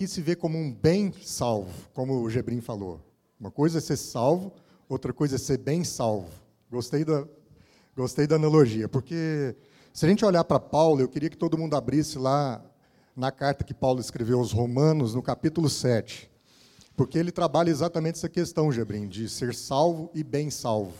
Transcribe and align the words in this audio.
Aqui 0.00 0.08
se 0.08 0.22
vê 0.22 0.34
como 0.34 0.56
um 0.56 0.72
bem 0.72 1.12
salvo, 1.22 1.86
como 1.92 2.22
o 2.22 2.30
Gebrim 2.30 2.62
falou? 2.62 3.02
Uma 3.38 3.50
coisa 3.50 3.76
é 3.76 3.80
ser 3.82 3.98
salvo, 3.98 4.50
outra 4.88 5.12
coisa 5.12 5.36
é 5.36 5.38
ser 5.38 5.58
bem 5.58 5.84
salvo. 5.84 6.30
Gostei 6.70 7.04
da, 7.04 7.28
gostei 7.94 8.26
da 8.26 8.36
analogia, 8.36 8.88
porque 8.88 9.54
se 9.92 10.06
a 10.06 10.08
gente 10.08 10.24
olhar 10.24 10.42
para 10.42 10.58
Paulo, 10.58 11.02
eu 11.02 11.08
queria 11.08 11.28
que 11.28 11.36
todo 11.36 11.58
mundo 11.58 11.76
abrisse 11.76 12.16
lá 12.18 12.64
na 13.14 13.30
carta 13.30 13.62
que 13.62 13.74
Paulo 13.74 14.00
escreveu 14.00 14.38
aos 14.38 14.52
Romanos, 14.52 15.14
no 15.14 15.22
capítulo 15.22 15.68
7. 15.68 16.30
Porque 16.96 17.18
ele 17.18 17.30
trabalha 17.30 17.68
exatamente 17.68 18.16
essa 18.16 18.28
questão, 18.30 18.72
Gebrim, 18.72 19.06
de 19.06 19.28
ser 19.28 19.54
salvo 19.54 20.10
e 20.14 20.24
bem 20.24 20.50
salvo. 20.50 20.96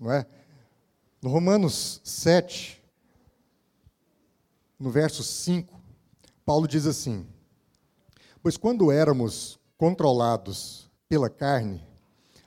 Não 0.00 0.10
é? 0.10 0.26
No 1.22 1.30
Romanos 1.30 2.00
7, 2.02 2.82
no 4.80 4.90
verso 4.90 5.22
5, 5.22 5.72
Paulo 6.44 6.66
diz 6.66 6.86
assim: 6.86 7.24
Pois 8.46 8.56
quando 8.56 8.92
éramos 8.92 9.58
controlados 9.76 10.88
pela 11.08 11.28
carne, 11.28 11.84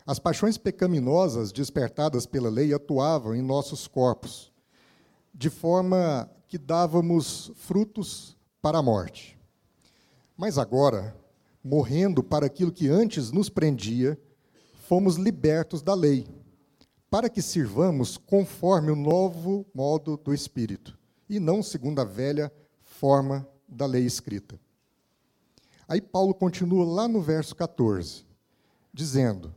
as 0.07 0.17
paixões 0.17 0.57
pecaminosas 0.57 1.51
despertadas 1.51 2.25
pela 2.25 2.49
lei 2.49 2.73
atuavam 2.73 3.35
em 3.35 3.41
nossos 3.41 3.85
corpos, 3.85 4.49
de 5.35 5.49
forma 5.49 6.31
que 6.47 6.57
dávamos 6.57 7.51
frutos 7.53 8.37
para 8.61 8.77
a 8.77 8.81
morte. 8.81 9.37
Mas 10.37 10.57
agora, 10.57 11.13
morrendo 11.61 12.23
para 12.23 12.45
aquilo 12.45 12.71
que 12.71 12.87
antes 12.87 13.29
nos 13.29 13.49
prendia, 13.49 14.17
fomos 14.87 15.17
libertos 15.17 15.81
da 15.81 15.95
lei, 15.95 16.25
para 17.09 17.27
que 17.27 17.41
sirvamos 17.41 18.15
conforme 18.15 18.89
o 18.89 18.95
novo 18.95 19.65
modo 19.73 20.15
do 20.15 20.33
Espírito, 20.33 20.97
e 21.29 21.41
não 21.41 21.61
segundo 21.61 21.99
a 21.99 22.05
velha 22.05 22.49
forma 22.79 23.45
da 23.67 23.85
lei 23.85 24.05
escrita. 24.05 24.57
Aí 25.89 25.99
Paulo 25.99 26.35
continua 26.35 26.85
lá 26.85 27.07
no 27.07 27.19
verso 27.19 27.55
14, 27.55 28.23
dizendo: 28.93 29.51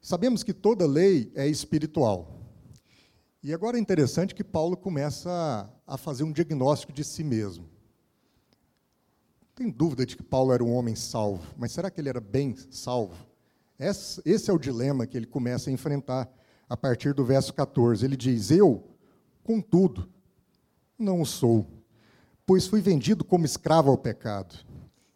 Sabemos 0.00 0.42
que 0.42 0.54
toda 0.54 0.86
lei 0.86 1.30
é 1.34 1.46
espiritual. 1.46 2.40
E 3.42 3.52
agora 3.52 3.76
é 3.76 3.80
interessante 3.80 4.34
que 4.34 4.42
Paulo 4.42 4.74
começa 4.74 5.70
a 5.86 5.98
fazer 5.98 6.24
um 6.24 6.32
diagnóstico 6.32 6.94
de 6.94 7.04
si 7.04 7.22
mesmo. 7.22 7.68
Tem 9.54 9.68
dúvida 9.68 10.06
de 10.06 10.16
que 10.16 10.22
Paulo 10.22 10.50
era 10.50 10.64
um 10.64 10.72
homem 10.72 10.96
salvo, 10.96 11.54
mas 11.58 11.72
será 11.72 11.90
que 11.90 12.00
ele 12.00 12.08
era 12.08 12.22
bem 12.22 12.56
salvo? 12.70 13.26
Esse 13.78 14.50
é 14.50 14.52
o 14.52 14.58
dilema 14.58 15.06
que 15.06 15.16
ele 15.16 15.26
começa 15.26 15.68
a 15.68 15.72
enfrentar 15.72 16.26
a 16.66 16.76
partir 16.76 17.12
do 17.12 17.22
verso 17.22 17.52
14. 17.52 18.02
Ele 18.02 18.16
diz: 18.16 18.50
Eu, 18.50 18.82
contudo, 19.44 20.08
não 20.98 21.20
o 21.20 21.26
sou, 21.26 21.66
pois 22.46 22.66
fui 22.66 22.80
vendido 22.80 23.26
como 23.26 23.44
escravo 23.44 23.90
ao 23.90 23.98
pecado. 23.98 24.66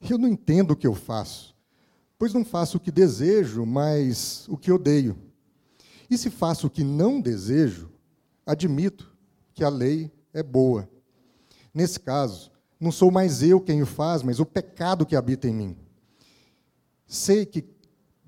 Eu 0.08 0.19
não 0.19 0.28
entendo 0.28 0.72
o 0.72 0.77
que 0.77 0.86
eu 0.86 0.95
faço, 0.95 1.55
pois 2.19 2.34
não 2.34 2.45
faço 2.45 2.77
o 2.77 2.81
que 2.81 2.91
desejo, 2.91 3.64
mas 3.64 4.47
o 4.48 4.56
que 4.56 4.72
odeio. 4.72 5.17
E 6.11 6.19
se 6.19 6.28
faço 6.28 6.67
o 6.67 6.70
que 6.70 6.84
não 6.84 7.20
desejo, 7.20 7.91
admito 8.44 9.11
que 9.55 9.64
a 9.64 9.69
lei 9.69 10.11
é 10.34 10.42
boa. 10.42 10.89
Nesse 11.72 11.98
caso, 11.98 12.50
não 12.78 12.91
sou 12.91 13.11
mais 13.11 13.42
eu 13.42 13.61
quem 13.61 13.81
o 13.81 13.86
faz, 13.86 14.22
mas 14.22 14.41
o 14.41 14.47
pecado 14.47 15.06
que 15.06 15.17
habita 15.17 15.48
em 15.48 15.55
mim. 15.55 15.77
Sei 17.06 17.47
que 17.47 17.64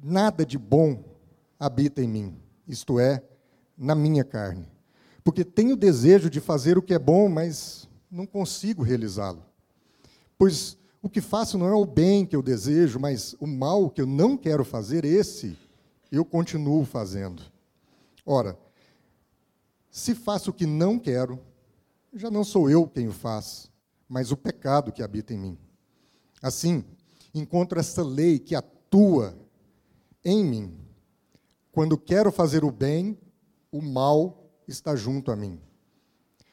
nada 0.02 0.46
de 0.46 0.56
bom 0.56 1.02
habita 1.58 2.02
em 2.02 2.08
mim, 2.08 2.36
isto 2.68 3.00
é, 3.00 3.22
na 3.76 3.94
minha 3.94 4.22
carne. 4.22 4.68
Porque 5.24 5.44
tenho 5.44 5.76
desejo 5.76 6.30
de 6.30 6.40
fazer 6.40 6.78
o 6.78 6.82
que 6.82 6.94
é 6.94 6.98
bom, 6.98 7.28
mas 7.28 7.88
não 8.10 8.26
consigo 8.26 8.82
realizá-lo. 8.82 9.44
Pois 10.38 10.76
o 11.04 11.08
que 11.10 11.20
faço 11.20 11.58
não 11.58 11.66
é 11.66 11.74
o 11.74 11.84
bem 11.84 12.24
que 12.24 12.34
eu 12.34 12.40
desejo, 12.40 12.98
mas 12.98 13.36
o 13.38 13.46
mal 13.46 13.90
que 13.90 14.00
eu 14.00 14.06
não 14.06 14.38
quero 14.38 14.64
fazer, 14.64 15.04
esse 15.04 15.54
eu 16.10 16.24
continuo 16.24 16.82
fazendo. 16.86 17.42
Ora, 18.24 18.58
se 19.90 20.14
faço 20.14 20.48
o 20.48 20.52
que 20.54 20.64
não 20.64 20.98
quero, 20.98 21.38
já 22.14 22.30
não 22.30 22.42
sou 22.42 22.70
eu 22.70 22.88
quem 22.88 23.06
o 23.06 23.12
faz, 23.12 23.70
mas 24.08 24.32
o 24.32 24.36
pecado 24.36 24.90
que 24.90 25.02
habita 25.02 25.34
em 25.34 25.38
mim. 25.38 25.58
Assim, 26.40 26.82
encontro 27.34 27.78
essa 27.78 28.02
lei 28.02 28.38
que 28.38 28.54
atua 28.54 29.36
em 30.24 30.42
mim. 30.42 30.74
Quando 31.70 31.98
quero 31.98 32.32
fazer 32.32 32.64
o 32.64 32.72
bem, 32.72 33.18
o 33.70 33.82
mal 33.82 34.50
está 34.66 34.96
junto 34.96 35.30
a 35.30 35.36
mim. 35.36 35.60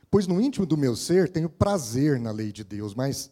Pois 0.10 0.28
no 0.28 0.42
íntimo 0.42 0.66
do 0.66 0.76
meu 0.76 0.94
ser 0.94 1.32
tenho 1.32 1.50
prazer 1.50 2.20
na 2.20 2.32
lei 2.32 2.52
de 2.52 2.66
Deus, 2.66 2.94
mas 2.94 3.32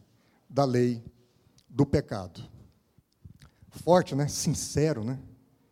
da 0.51 0.65
lei 0.65 1.01
do 1.69 1.85
pecado. 1.85 2.43
Forte, 3.69 4.13
né? 4.13 4.27
Sincero, 4.27 5.03
né? 5.03 5.17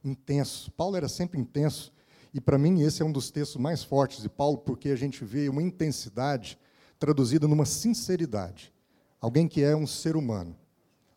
Intenso. 0.03 0.71
Paulo 0.71 0.95
era 0.95 1.09
sempre 1.09 1.37
intenso. 1.37 1.91
E 2.33 2.39
para 2.39 2.57
mim 2.57 2.81
esse 2.81 3.01
é 3.01 3.05
um 3.05 3.11
dos 3.11 3.29
textos 3.29 3.59
mais 3.59 3.83
fortes 3.83 4.21
de 4.21 4.29
Paulo, 4.29 4.57
porque 4.59 4.89
a 4.89 4.95
gente 4.95 5.25
vê 5.25 5.49
uma 5.49 5.61
intensidade 5.61 6.57
traduzida 6.97 7.47
numa 7.47 7.65
sinceridade. 7.65 8.73
Alguém 9.19 9.47
que 9.47 9.61
é 9.61 9.75
um 9.75 9.85
ser 9.85 10.15
humano. 10.15 10.55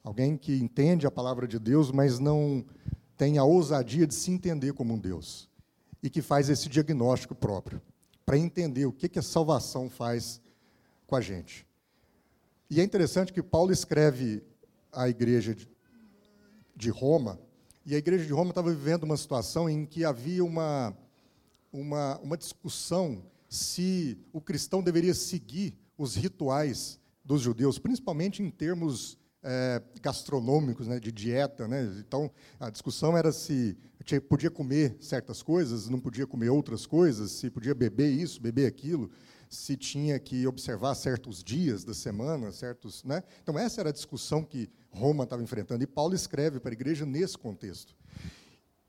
Alguém 0.03 0.37
que 0.37 0.57
entende 0.57 1.07
a 1.07 1.11
palavra 1.11 1.47
de 1.47 1.61
Deus, 1.61 1.93
mas 1.93 2.19
não 2.19 2.65
tem 3.17 3.39
a 3.39 3.45
ousadia 3.45 4.07
de 4.07 4.15
se 4.15 4.33
entender 4.33 4.73
como 4.73 4.95
um 4.95 4.99
Deus. 4.99 5.49
E 6.03 6.11
que 6.11 6.21
faz 6.21 6.49
esse 6.49 6.69
diagnóstico 6.69 7.37
próprio, 7.37 7.81
para 8.27 8.37
entender 8.37 8.87
o 8.87 8.93
que, 8.93 9.09
que 9.09 9.21
a 9.21 9.23
salvação 9.23 9.89
faz 9.89 10.41
com 11.07 11.15
a 11.15 11.21
gente. 11.21 11.65
E 12.73 12.81
é 12.81 12.83
interessante 12.83 13.35
que 13.35 13.43
Paulo 13.43 13.71
escreve 13.71 14.43
à 14.91 15.07
igreja 15.07 15.55
de 16.75 16.89
Roma, 16.89 17.39
e 17.85 17.95
a 17.95 17.99
igreja 17.99 18.25
de 18.25 18.33
Roma 18.33 18.49
estava 18.49 18.71
vivendo 18.71 19.03
uma 19.03 19.19
situação 19.19 19.69
em 19.69 19.85
que 19.85 20.07
havia 20.07 20.43
uma, 20.43 20.97
uma, 21.71 22.19
uma 22.21 22.35
discussão 22.35 23.27
se 23.47 24.19
o 24.33 24.41
cristão 24.41 24.83
deveria 24.83 25.13
seguir 25.13 25.77
os 25.99 26.15
rituais 26.15 26.99
dos 27.23 27.43
judeus, 27.43 27.79
principalmente 27.79 28.43
em 28.43 28.49
termos 28.49 29.19
é, 29.43 29.83
gastronômicos, 30.01 30.89
né, 30.89 30.99
de 30.99 31.13
dieta. 31.13 31.69
Né? 31.69 31.95
Então, 31.99 32.31
a 32.59 32.71
discussão 32.71 33.15
era 33.15 33.33
se 33.33 33.77
podia 34.31 34.51
comer 34.51 34.97
certas 34.99 35.43
coisas, 35.43 35.91
não 35.91 36.01
podia 36.01 36.27
comer 36.27 36.49
outras 36.49 36.87
coisas, 36.87 37.33
se 37.33 37.51
podia 37.51 37.75
beber 37.75 38.09
isso, 38.09 38.41
beber 38.41 38.65
aquilo 38.65 39.11
se 39.53 39.77
tinha 39.77 40.19
que 40.19 40.47
observar 40.47 40.95
certos 40.95 41.45
dias 41.45 41.85
da 41.85 41.93
semana, 41.93 42.51
certos, 42.53 43.05
né? 43.05 43.23
Então 43.43 43.59
essa 43.59 43.83
era 43.83 43.91
a 43.91 43.93
discussão 43.93 44.43
que 44.43 44.71
Roma 44.91 45.25
estava 45.25 45.43
enfrentando 45.43 45.85
e 45.85 45.87
Paulo 45.87 46.15
escreve 46.15 46.59
para 46.59 46.71
a 46.71 46.73
igreja 46.73 47.05
nesse 47.05 47.37
contexto. 47.37 47.95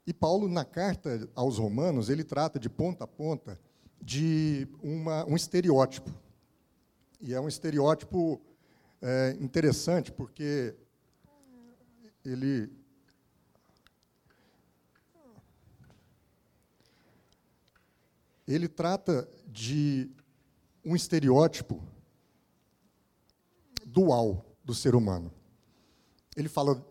E 0.08 0.14
Paulo 0.14 0.48
na 0.48 0.64
carta 0.64 1.30
aos 1.36 1.58
Romanos 1.58 2.10
ele 2.10 2.24
trata 2.24 2.58
de 2.58 2.70
ponta 2.70 3.04
a 3.04 3.08
ponta 3.08 3.60
de 4.02 4.66
uma, 4.82 5.26
um 5.26 5.36
estereótipo 5.36 6.10
e 7.20 7.34
é 7.34 7.42
um 7.42 7.48
estereótipo 7.50 8.42
é, 9.02 9.36
interessante 9.42 10.14
porque 10.14 10.74
ele 12.24 12.72
ele 18.48 18.70
trata 18.70 19.28
de 19.46 20.10
um 20.84 20.96
estereótipo 20.96 21.82
dual 23.86 24.46
do 24.64 24.74
ser 24.74 24.96
humano. 24.96 25.32
Ele 26.36 26.50
fala 26.50 26.84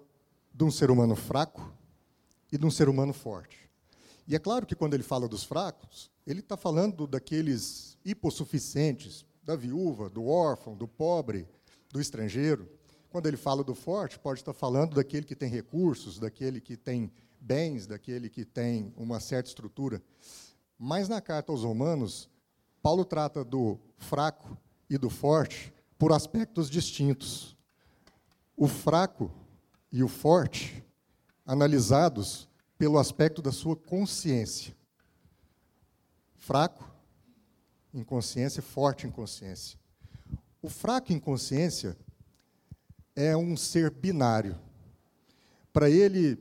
de 0.55 0.65
um 0.65 0.71
ser 0.71 0.91
humano 0.91 1.17
fraco 1.17 1.73
e 2.51 2.59
de 2.59 2.65
um 2.65 2.71
ser 2.71 2.89
humano 2.89 3.13
forte. 3.13 3.71
E 4.27 4.37
é 4.37 4.39
claro 4.39 4.67
que 4.67 4.75
quando 4.75 4.95
ele 4.95 5.03
fala 5.03 5.29
dos 5.29 5.43
fracos, 5.45 6.11
ele 6.27 6.41
está 6.41 6.57
falando 6.57 7.07
daqueles 7.07 7.99
hipossuficientes, 8.05 9.25
da 9.43 9.57
viúva, 9.57 10.09
do 10.09 10.27
órfão, 10.27 10.77
do 10.77 10.87
pobre, 10.87 11.49
do 11.91 12.01
estrangeiro. 12.01 12.69
Quando 13.11 13.27
ele 13.27 13.37
fala 13.37 13.65
do 13.65 13.75
forte, 13.75 14.19
pode 14.19 14.41
estar 14.41 14.53
falando 14.53 14.95
daquele 14.95 15.27
que 15.27 15.35
tem 15.35 15.51
recursos, 15.51 16.19
daquele 16.19 16.61
que 16.61 16.77
tem 16.77 17.11
bens, 17.41 17.87
daquele 17.87 18.31
que 18.31 18.45
tem 18.45 18.95
uma 18.97 19.19
certa 19.19 19.49
estrutura. 19.49 20.01
Mas 20.79 21.09
na 21.09 21.21
carta 21.21 21.51
aos 21.51 21.65
Romanos, 21.65 22.31
Paulo 22.83 23.05
trata 23.05 23.45
do 23.45 23.79
fraco 23.97 24.59
e 24.91 24.99
do 24.99 25.09
forte 25.09 25.73
por 25.97 26.13
aspectos 26.13 26.69
distintos. 26.69 27.57
o 28.57 28.69
fraco 28.69 29.31
e 29.91 30.03
o 30.03 30.09
forte 30.09 30.85
analisados 31.45 32.49
pelo 32.79 32.99
aspecto 32.99 33.41
da 33.41 33.51
sua 33.51 33.75
consciência. 33.75 34.77
Fraco 36.37 36.89
em 37.95 38.05
consciência, 38.05 38.63
forte 38.63 39.07
em 39.07 39.11
consciência. 39.11 39.79
O 40.61 40.69
fraco 40.69 41.13
em 41.13 41.19
consciência 41.19 41.97
é 43.15 43.37
um 43.37 43.57
ser 43.57 43.91
binário. 43.91 44.59
Para 45.73 45.91
ele, 45.91 46.39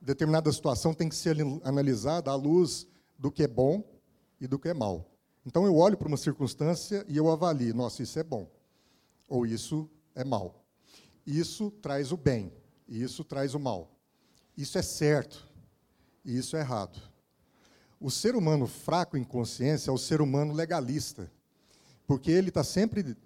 determinada 0.00 0.52
situação 0.52 0.94
tem 0.94 1.08
que 1.08 1.14
ser 1.14 1.36
analisada 1.64 2.30
à 2.30 2.34
luz 2.34 2.86
do 3.18 3.30
que 3.30 3.42
é 3.42 3.48
bom 3.48 3.82
e 4.40 4.46
do 4.46 4.58
que 4.58 4.68
é 4.68 4.74
mal. 4.74 5.09
Então 5.50 5.66
eu 5.66 5.74
olho 5.74 5.96
para 5.96 6.06
uma 6.06 6.16
circunstância 6.16 7.04
e 7.08 7.16
eu 7.16 7.28
avalio, 7.28 7.74
nossa, 7.74 8.04
isso 8.04 8.16
é 8.20 8.22
bom, 8.22 8.48
ou 9.26 9.44
isso 9.44 9.90
é 10.14 10.22
mal. 10.22 10.64
Isso 11.26 11.72
traz 11.82 12.12
o 12.12 12.16
bem, 12.16 12.52
e 12.86 13.02
isso 13.02 13.24
traz 13.24 13.52
o 13.52 13.58
mal. 13.58 13.90
Isso 14.56 14.78
é 14.78 14.82
certo, 14.82 15.44
e 16.24 16.38
isso 16.38 16.56
é 16.56 16.60
errado. 16.60 17.02
O 17.98 18.12
ser 18.12 18.36
humano 18.36 18.64
fraco 18.68 19.16
em 19.16 19.24
consciência 19.24 19.90
é 19.90 19.92
o 19.92 19.98
ser 19.98 20.20
humano 20.20 20.54
legalista, 20.54 21.28
porque 22.06 22.30
ele 22.30 22.50
está 22.50 22.62
sempre 22.62 23.16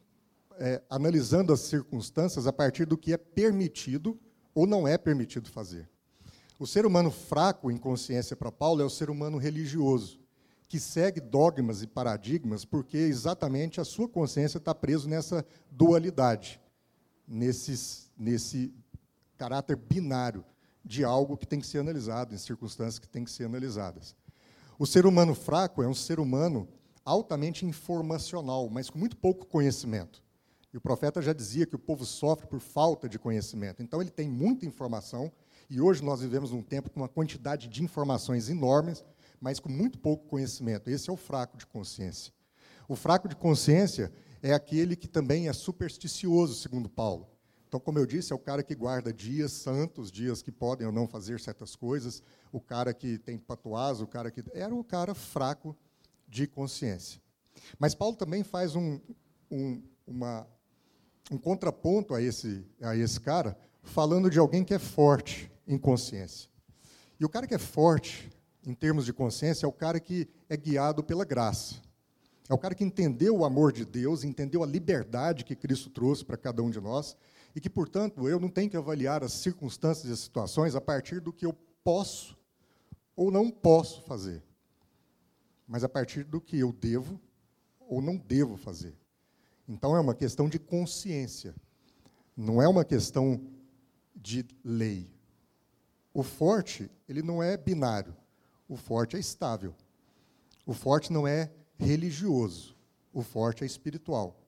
é, 0.53 0.83
analisando 0.89 1.53
as 1.53 1.61
circunstâncias 1.61 2.47
a 2.47 2.53
partir 2.55 2.87
do 2.87 2.97
que 2.97 3.13
é 3.13 3.19
permitido 3.19 4.19
ou 4.55 4.67
não 4.67 4.89
é 4.89 4.97
permitido 4.97 5.51
fazer. 5.51 5.91
O 6.59 6.67
ser 6.67 6.87
humano 6.87 7.11
fraco 7.11 7.71
em 7.71 7.77
consciência 7.77 8.35
para 8.35 8.51
Paulo 8.51 8.81
é 8.81 8.85
o 8.85 8.89
ser 8.89 9.11
humano 9.11 9.37
religioso, 9.37 10.24
que 10.69 10.81
segue 10.81 11.21
dogmas 11.21 11.83
e 11.83 11.87
paradigmas 11.87 12.65
porque 12.65 12.97
exatamente 12.97 13.81
a 13.81 13.85
sua 13.85 14.09
consciência 14.09 14.59
está 14.59 14.75
preso 14.75 15.09
nessa 15.09 15.45
dualidade, 15.71 16.61
nesses, 17.27 18.11
nesse 18.17 18.73
caráter 19.37 19.77
binário 19.77 20.45
de 20.85 21.05
algo 21.05 21.37
que 21.37 21.47
tem 21.47 21.61
que 21.61 21.67
ser 21.67 21.79
analisado, 21.79 22.35
em 22.35 22.39
circunstâncias 22.39 22.99
que 22.99 23.09
têm 23.09 23.25
que 23.25 23.31
ser 23.31 23.45
analisadas. 23.45 24.15
O 24.79 24.87
ser 24.87 25.07
humano 25.07 25.35
fraco 25.35 25.83
é 25.83 25.89
um 25.89 25.95
ser 25.95 26.19
humano 26.21 26.69
altamente 27.05 27.65
informacional, 27.65 28.69
mas 28.69 28.91
com 28.91 28.99
muito 28.99 29.17
pouco 29.17 29.47
conhecimento. 29.47 30.23
E 30.73 30.77
o 30.77 30.81
profeta 30.81 31.23
já 31.23 31.33
dizia 31.33 31.67
que 31.67 31.77
o 31.77 31.79
povo 31.79 32.05
sofre 32.05 32.49
por 32.49 32.59
falta 32.59 33.09
de 33.09 33.19
conhecimento. 33.19 33.83
Então 33.83 34.01
ele 34.01 34.11
tem 34.11 34.29
muita 34.29 34.67
informação, 34.67 35.31
e 35.71 35.81
hoje 35.81 36.03
nós 36.03 36.21
vivemos 36.21 36.51
num 36.51 36.63
tempo 36.63 36.91
com 36.91 37.01
uma 37.01 37.09
quantidade 37.09 37.69
de 37.69 37.83
informações 37.83 38.51
enormes, 38.51 39.05
mas 39.45 39.61
com 39.61 39.69
muito 39.69 39.99
pouco 39.99 40.27
conhecimento. 40.27 40.89
Esse 40.89 41.11
é 41.11 41.13
o 41.13 41.19
fraco 41.19 41.59
de 41.59 41.67
consciência. 41.67 42.33
O 42.89 42.97
fraco 42.97 43.29
de 43.29 43.37
consciência 43.37 44.11
é 44.43 44.55
aquele 44.55 44.97
que 44.97 45.07
também 45.07 45.49
é 45.49 45.53
supersticioso, 45.53 46.55
segundo 46.55 46.89
Paulo. 46.89 47.29
Então, 47.69 47.79
como 47.79 47.99
eu 47.99 48.07
disse, 48.07 48.33
é 48.33 48.35
o 48.35 48.39
cara 48.39 48.63
que 48.63 48.75
guarda 48.75 49.13
dias 49.13 49.53
santos, 49.53 50.11
dias 50.11 50.41
que 50.41 50.51
podem 50.51 50.87
ou 50.87 50.93
não 50.95 51.07
fazer 51.07 51.39
certas 51.41 51.77
coisas, 51.77 52.23
o 52.51 52.59
cara 52.59 52.95
que 52.95 53.19
tem 53.19 53.37
patuás, 53.37 54.01
o 54.01 54.07
cara 54.07 54.31
que. 54.31 54.43
Era 54.55 54.75
o 54.75 54.83
cara 54.83 55.15
fraco 55.15 55.77
de 56.27 56.47
consciência. 56.47 57.21
Mas 57.79 57.95
Paulo 57.95 58.17
também 58.17 58.43
faz 58.43 58.75
um, 58.75 58.99
um, 59.51 59.83
uma, 60.07 60.47
um 61.31 61.37
contraponto 61.37 62.15
a 62.15 62.23
esse, 62.23 62.67
a 62.81 62.97
esse 62.97 63.21
cara, 63.21 63.59
falando 63.83 64.31
de 64.31 64.39
alguém 64.39 64.65
que 64.65 64.73
é 64.73 64.79
forte 64.79 65.53
em 65.69 65.77
consciência. 65.77 66.49
E 67.21 67.27
o 67.27 67.29
cara 67.29 67.47
que 67.47 67.55
é 67.55 67.59
forte, 67.59 68.31
em 68.67 68.75
termos 68.75 69.05
de 69.05 69.13
consciência, 69.13 69.67
é 69.67 69.69
o 69.69 69.73
cara 69.73 70.01
que 70.01 70.29
é 70.49 70.57
guiado 70.57 71.03
pela 71.03 71.25
graça. 71.25 71.77
É 72.49 72.55
o 72.55 72.59
cara 72.59 72.75
que 72.75 72.85
entendeu 72.85 73.39
o 73.39 73.45
amor 73.45 73.73
de 73.73 73.85
Deus, 73.85 74.25
entendeu 74.25 74.63
a 74.63 74.67
liberdade 74.67 75.45
que 75.45 75.57
Cristo 75.57 75.91
trouxe 75.91 76.25
para 76.25 76.37
cada 76.37 76.63
um 76.63 76.71
de 76.71 76.81
nós, 76.81 77.17
e 77.55 77.61
que, 77.61 77.71
portanto, 77.71 78.29
eu 78.29 78.41
não 78.41 78.49
tenho 78.49 78.69
que 78.69 78.77
avaliar 78.77 79.23
as 79.23 79.33
circunstâncias 79.33 80.09
e 80.09 80.13
as 80.13 80.19
situações 80.21 80.75
a 80.75 80.81
partir 80.81 81.21
do 81.21 81.33
que 81.33 81.47
eu 81.47 81.53
posso 81.83 82.37
ou 83.15 83.31
não 83.31 83.51
posso 83.51 84.03
fazer, 84.03 84.43
mas 85.67 85.85
a 85.85 85.89
partir 85.89 86.25
do 86.25 86.41
que 86.41 86.59
eu 86.59 86.73
devo 86.73 87.21
ou 87.79 88.03
não 88.03 88.17
devo 88.17 88.57
fazer. 88.57 88.95
Então 89.69 89.97
é 89.97 90.01
uma 90.01 90.15
questão 90.15 90.49
de 90.49 90.59
consciência, 90.59 91.55
não 92.37 92.61
é 92.61 92.69
uma 92.69 92.85
questão 92.85 93.41
de 94.15 94.45
lei. 94.65 95.09
O 96.13 96.23
forte, 96.23 96.91
ele 97.09 97.23
não 97.23 97.43
é 97.43 97.57
binário. 97.57 98.15
O 98.69 98.77
forte 98.77 99.17
é 99.17 99.19
estável. 99.19 99.75
O 100.67 100.73
forte 100.73 101.13
não 101.13 101.27
é 101.27 101.51
religioso. 101.79 102.77
O 103.13 103.23
forte 103.23 103.63
é 103.63 103.67
espiritual. 103.67 104.41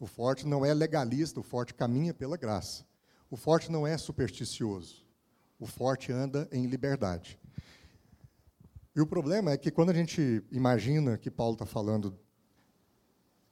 O 0.00 0.06
forte 0.06 0.46
não 0.46 0.64
é 0.64 0.74
legalista, 0.74 1.40
o 1.40 1.42
forte 1.42 1.74
caminha 1.74 2.12
pela 2.12 2.36
graça. 2.36 2.84
O 3.30 3.36
forte 3.36 3.70
não 3.70 3.86
é 3.86 3.96
supersticioso. 3.96 5.04
O 5.58 5.66
forte 5.66 6.12
anda 6.12 6.48
em 6.50 6.66
liberdade. 6.66 7.38
E 8.94 9.00
o 9.00 9.06
problema 9.06 9.52
é 9.52 9.56
que 9.56 9.70
quando 9.70 9.90
a 9.90 9.94
gente 9.94 10.42
imagina 10.50 11.18
que 11.18 11.30
Paulo 11.30 11.54
está 11.54 11.66
falando 11.66 12.18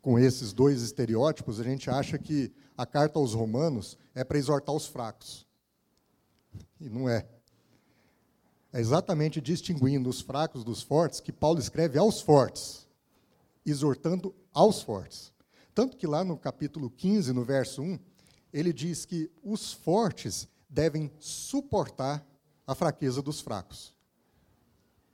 com 0.00 0.18
esses 0.18 0.52
dois 0.52 0.82
estereótipos, 0.82 1.60
a 1.60 1.64
gente 1.64 1.88
acha 1.88 2.18
que 2.18 2.52
a 2.76 2.84
carta 2.84 3.18
aos 3.18 3.34
romanos 3.34 3.96
é 4.14 4.24
para 4.24 4.38
exortar 4.38 4.74
os 4.74 4.86
fracos. 4.86 5.46
E 6.80 6.88
não 6.88 7.08
é. 7.08 7.28
É 8.72 8.80
exatamente 8.80 9.40
distinguindo 9.40 10.08
os 10.08 10.20
fracos 10.20 10.64
dos 10.64 10.82
fortes 10.82 11.20
que 11.20 11.32
Paulo 11.32 11.58
escreve 11.58 11.98
aos 11.98 12.20
fortes, 12.20 12.88
exortando 13.66 14.34
aos 14.52 14.82
fortes. 14.82 15.32
Tanto 15.74 15.96
que 15.96 16.06
lá 16.06 16.24
no 16.24 16.38
capítulo 16.38 16.90
15, 16.90 17.32
no 17.32 17.44
verso 17.44 17.82
1, 17.82 17.98
ele 18.52 18.72
diz 18.72 19.04
que 19.04 19.30
os 19.42 19.72
fortes 19.72 20.48
devem 20.68 21.10
suportar 21.18 22.26
a 22.66 22.74
fraqueza 22.74 23.20
dos 23.20 23.40
fracos. 23.40 23.94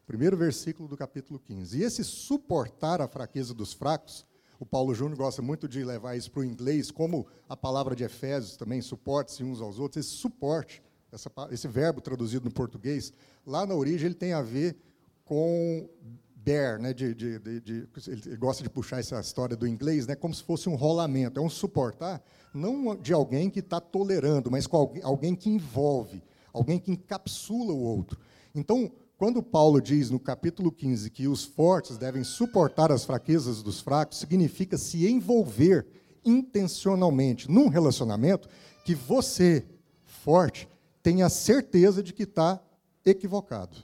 Primeiro 0.07 0.37
versículo 0.37 0.89
do 0.89 0.97
capítulo 0.97 1.39
15. 1.39 1.79
E 1.79 1.83
esse 1.83 2.05
suportar 2.05 3.01
a 3.01 3.09
fraqueza 3.09 3.53
dos 3.53 3.73
fracos 3.73 4.25
o 4.61 4.67
Paulo 4.67 4.93
Júnior 4.93 5.17
gosta 5.17 5.41
muito 5.41 5.69
de 5.69 5.85
levar 5.85 6.17
isso 6.17 6.31
para 6.33 6.41
o 6.41 6.45
inglês, 6.45 6.91
como 6.91 7.29
a 7.49 7.57
palavra 7.57 7.95
de 7.95 8.03
Efésios 8.03 8.57
também, 8.57 8.83
suporte-se 8.83 9.45
uns 9.45 9.61
aos 9.61 9.79
outros. 9.79 10.05
Esse 10.05 10.17
suporte, 10.17 10.83
essa, 11.13 11.31
esse 11.51 11.69
verbo 11.69 12.01
traduzido 12.01 12.45
no 12.45 12.51
português, 12.51 13.13
lá 13.47 13.65
na 13.67 13.75
origem 13.75 14.07
ele 14.07 14.15
tem 14.15 14.33
a 14.33 14.43
ver 14.43 14.77
com 15.25 15.89
bear, 16.37 16.79
né, 16.81 16.95
de, 16.95 17.15
de, 17.15 17.39
de, 17.39 17.61
de, 17.61 17.89
ele 18.07 18.37
gosta 18.37 18.63
de 18.63 18.71
puxar 18.71 19.01
essa 19.01 19.21
história 19.21 19.55
do 19.55 19.67
inglês, 19.67 20.07
né, 20.07 20.15
como 20.15 20.33
se 20.33 20.43
fosse 20.43 20.69
um 20.69 20.75
rolamento. 20.75 21.39
É 21.39 21.43
um 21.43 21.51
suportar, 21.51 22.23
não 22.55 22.97
de 22.97 23.13
alguém 23.13 23.51
que 23.51 23.61
está 23.61 23.81
tolerando, 23.81 24.51
mas 24.51 24.67
com 24.67 24.91
alguém, 25.03 25.35
que 25.35 25.51
envolve, 25.51 26.23
alguém 26.53 26.79
que 26.79 26.91
encapsula 26.91 27.73
o 27.73 27.81
outro. 27.81 28.19
Então, 28.55 28.91
quando 29.19 29.43
Paulo 29.43 29.81
diz 29.81 30.11
no 30.11 30.19
capítulo 30.19 30.73
15 30.73 31.11
que 31.11 31.29
os 31.29 31.45
fortes 31.45 31.99
devem 31.99 32.25
suportar 32.25 32.91
as 32.91 33.05
fraquezas 33.05 33.63
dos 33.63 33.81
fracos, 33.81 34.19
significa 34.19 34.79
se 34.79 35.07
envolver 35.07 35.87
intencionalmente 36.25 37.51
num 37.51 37.69
relacionamento 37.69 38.49
que 38.85 38.95
você, 38.95 39.67
forte, 40.05 40.69
tenha 41.03 41.29
certeza 41.29 42.03
de 42.03 42.13
que 42.13 42.25
está 42.25 42.63
equivocado. 43.05 43.77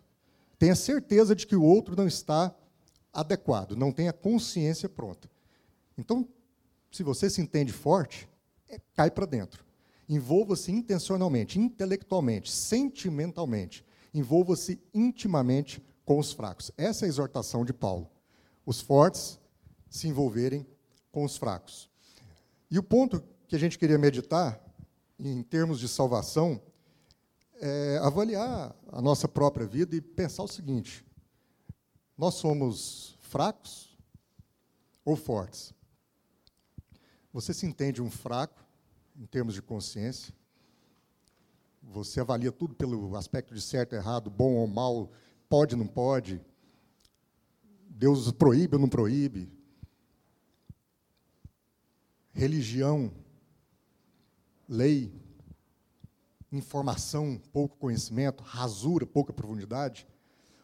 Tenha 0.58 0.74
certeza 0.74 1.34
de 1.34 1.46
que 1.46 1.56
o 1.56 1.62
outro 1.62 1.96
não 1.96 2.06
está 2.06 2.54
adequado, 3.12 3.76
não 3.76 3.92
tenha 3.92 4.12
consciência 4.12 4.88
pronta. 4.88 5.30
Então, 5.96 6.28
se 6.90 7.02
você 7.02 7.28
se 7.28 7.40
entende 7.40 7.72
forte, 7.72 8.28
é, 8.68 8.80
cai 8.94 9.10
para 9.10 9.26
dentro. 9.26 9.64
Envolva-se 10.08 10.70
intencionalmente, 10.70 11.58
intelectualmente, 11.58 12.50
sentimentalmente 12.50 13.84
envolva-se 14.14 14.80
intimamente 14.94 15.82
com 16.04 16.18
os 16.18 16.32
fracos. 16.32 16.70
Essa 16.78 17.04
é 17.04 17.06
a 17.06 17.08
exortação 17.08 17.64
de 17.64 17.72
Paulo. 17.72 18.08
Os 18.64 18.80
fortes 18.80 19.40
se 19.90 20.06
envolverem 20.06 20.64
com 21.10 21.24
os 21.24 21.36
fracos. 21.36 21.90
E 22.70 22.78
o 22.78 22.82
ponto 22.82 23.22
que 23.48 23.56
a 23.56 23.58
gente 23.58 23.78
queria 23.78 23.98
meditar, 23.98 24.60
em 25.18 25.42
termos 25.42 25.80
de 25.80 25.88
salvação, 25.88 26.60
é 27.60 27.98
avaliar 28.02 28.74
a 28.88 29.00
nossa 29.00 29.28
própria 29.28 29.66
vida 29.66 29.94
e 29.96 30.00
pensar 30.00 30.42
o 30.42 30.48
seguinte: 30.48 31.04
nós 32.16 32.34
somos 32.34 33.16
fracos 33.20 33.96
ou 35.04 35.16
fortes? 35.16 35.72
Você 37.32 37.52
se 37.52 37.66
entende 37.66 38.00
um 38.00 38.10
fraco, 38.10 38.64
em 39.16 39.26
termos 39.26 39.54
de 39.54 39.62
consciência? 39.62 40.32
Você 41.82 42.20
avalia 42.20 42.52
tudo 42.52 42.74
pelo 42.74 43.16
aspecto 43.16 43.54
de 43.54 43.60
certo, 43.60 43.94
errado, 43.94 44.30
bom 44.30 44.54
ou 44.54 44.66
mal, 44.66 45.10
pode, 45.48 45.76
não 45.76 45.86
pode. 45.86 46.40
Deus 47.88 48.30
proíbe 48.32 48.76
ou 48.76 48.80
não 48.80 48.88
proíbe. 48.88 49.52
Religião, 52.32 53.12
lei, 54.68 55.12
informação, 56.56 57.40
pouco 57.52 57.76
conhecimento, 57.76 58.42
rasura, 58.42 59.06
pouca 59.06 59.32
profundidade. 59.32 60.06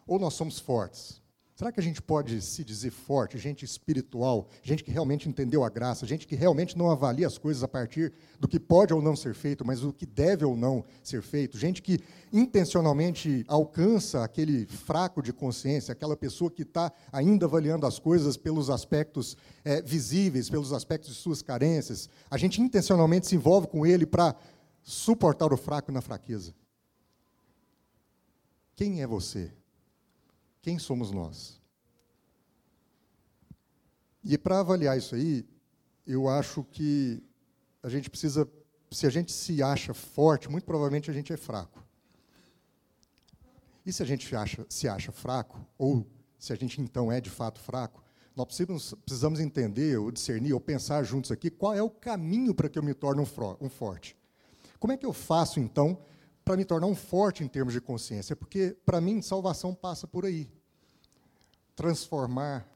Ou 0.07 0.19
nós 0.19 0.33
somos 0.33 0.59
fortes. 0.59 1.21
Será 1.61 1.71
que 1.71 1.79
a 1.79 1.83
gente 1.83 2.01
pode 2.01 2.41
se 2.41 2.63
dizer 2.63 2.89
forte, 2.89 3.37
gente 3.37 3.63
espiritual, 3.63 4.47
gente 4.63 4.83
que 4.83 4.89
realmente 4.89 5.29
entendeu 5.29 5.63
a 5.63 5.69
graça, 5.69 6.07
gente 6.07 6.25
que 6.25 6.35
realmente 6.35 6.75
não 6.75 6.89
avalia 6.89 7.27
as 7.27 7.37
coisas 7.37 7.61
a 7.61 7.67
partir 7.67 8.11
do 8.39 8.47
que 8.47 8.59
pode 8.59 8.91
ou 8.95 8.99
não 8.99 9.15
ser 9.15 9.35
feito, 9.35 9.63
mas 9.63 9.81
do 9.81 9.93
que 9.93 10.07
deve 10.07 10.43
ou 10.43 10.57
não 10.57 10.83
ser 11.03 11.21
feito, 11.21 11.59
gente 11.59 11.79
que 11.83 11.99
intencionalmente 12.33 13.45
alcança 13.47 14.23
aquele 14.23 14.65
fraco 14.65 15.21
de 15.21 15.31
consciência, 15.31 15.91
aquela 15.91 16.17
pessoa 16.17 16.49
que 16.49 16.63
está 16.63 16.91
ainda 17.11 17.45
avaliando 17.45 17.85
as 17.85 17.99
coisas 17.99 18.35
pelos 18.35 18.71
aspectos 18.71 19.37
é, 19.63 19.83
visíveis, 19.83 20.49
pelos 20.49 20.73
aspectos 20.73 21.11
de 21.11 21.15
suas 21.17 21.43
carências, 21.43 22.09
a 22.31 22.39
gente 22.39 22.59
intencionalmente 22.59 23.27
se 23.27 23.35
envolve 23.35 23.67
com 23.67 23.85
ele 23.85 24.07
para 24.07 24.35
suportar 24.83 25.51
o 25.53 25.57
fraco 25.57 25.91
na 25.91 26.01
fraqueza. 26.01 26.53
Quem 28.75 29.01
é 29.01 29.07
você? 29.07 29.53
Quem 30.61 30.79
somos 30.79 31.11
nós? 31.11 31.61
E 34.23 34.37
para 34.37 34.59
avaliar 34.59 34.97
isso 34.97 35.15
aí, 35.15 35.45
eu 36.05 36.27
acho 36.27 36.63
que 36.63 37.23
a 37.81 37.89
gente 37.89 38.09
precisa, 38.09 38.47
se 38.91 39.07
a 39.07 39.09
gente 39.09 39.31
se 39.31 39.63
acha 39.63 39.93
forte, 39.93 40.49
muito 40.49 40.65
provavelmente 40.65 41.09
a 41.09 41.13
gente 41.13 41.33
é 41.33 41.37
fraco. 41.37 41.83
E 43.85 43.91
se 43.91 44.03
a 44.03 44.05
gente 44.05 44.35
acha, 44.35 44.65
se 44.69 44.87
acha 44.87 45.11
fraco, 45.11 45.59
ou 45.77 46.05
se 46.37 46.53
a 46.53 46.55
gente 46.55 46.79
então 46.79 47.11
é 47.11 47.19
de 47.19 47.29
fato 47.29 47.59
fraco, 47.59 48.03
nós 48.35 48.45
precisamos, 48.45 49.39
entender, 49.39 49.97
ou 49.97 50.11
discernir, 50.11 50.53
ou 50.53 50.59
pensar 50.59 51.03
juntos 51.03 51.31
aqui 51.31 51.49
qual 51.49 51.73
é 51.73 51.83
o 51.83 51.89
caminho 51.89 52.53
para 52.53 52.69
que 52.69 52.79
eu 52.79 52.83
me 52.83 52.93
torne 52.93 53.21
um, 53.21 53.65
um 53.65 53.69
forte. 53.69 54.15
Como 54.81 54.91
é 54.91 54.97
que 54.97 55.05
eu 55.05 55.13
faço, 55.13 55.59
então, 55.59 55.95
para 56.43 56.57
me 56.57 56.65
tornar 56.65 56.87
um 56.87 56.95
forte 56.95 57.43
em 57.43 57.47
termos 57.47 57.71
de 57.71 57.79
consciência? 57.79 58.35
Porque, 58.35 58.75
para 58.83 58.99
mim, 58.99 59.21
salvação 59.21 59.75
passa 59.75 60.07
por 60.07 60.25
aí 60.25 60.49
transformar, 61.75 62.67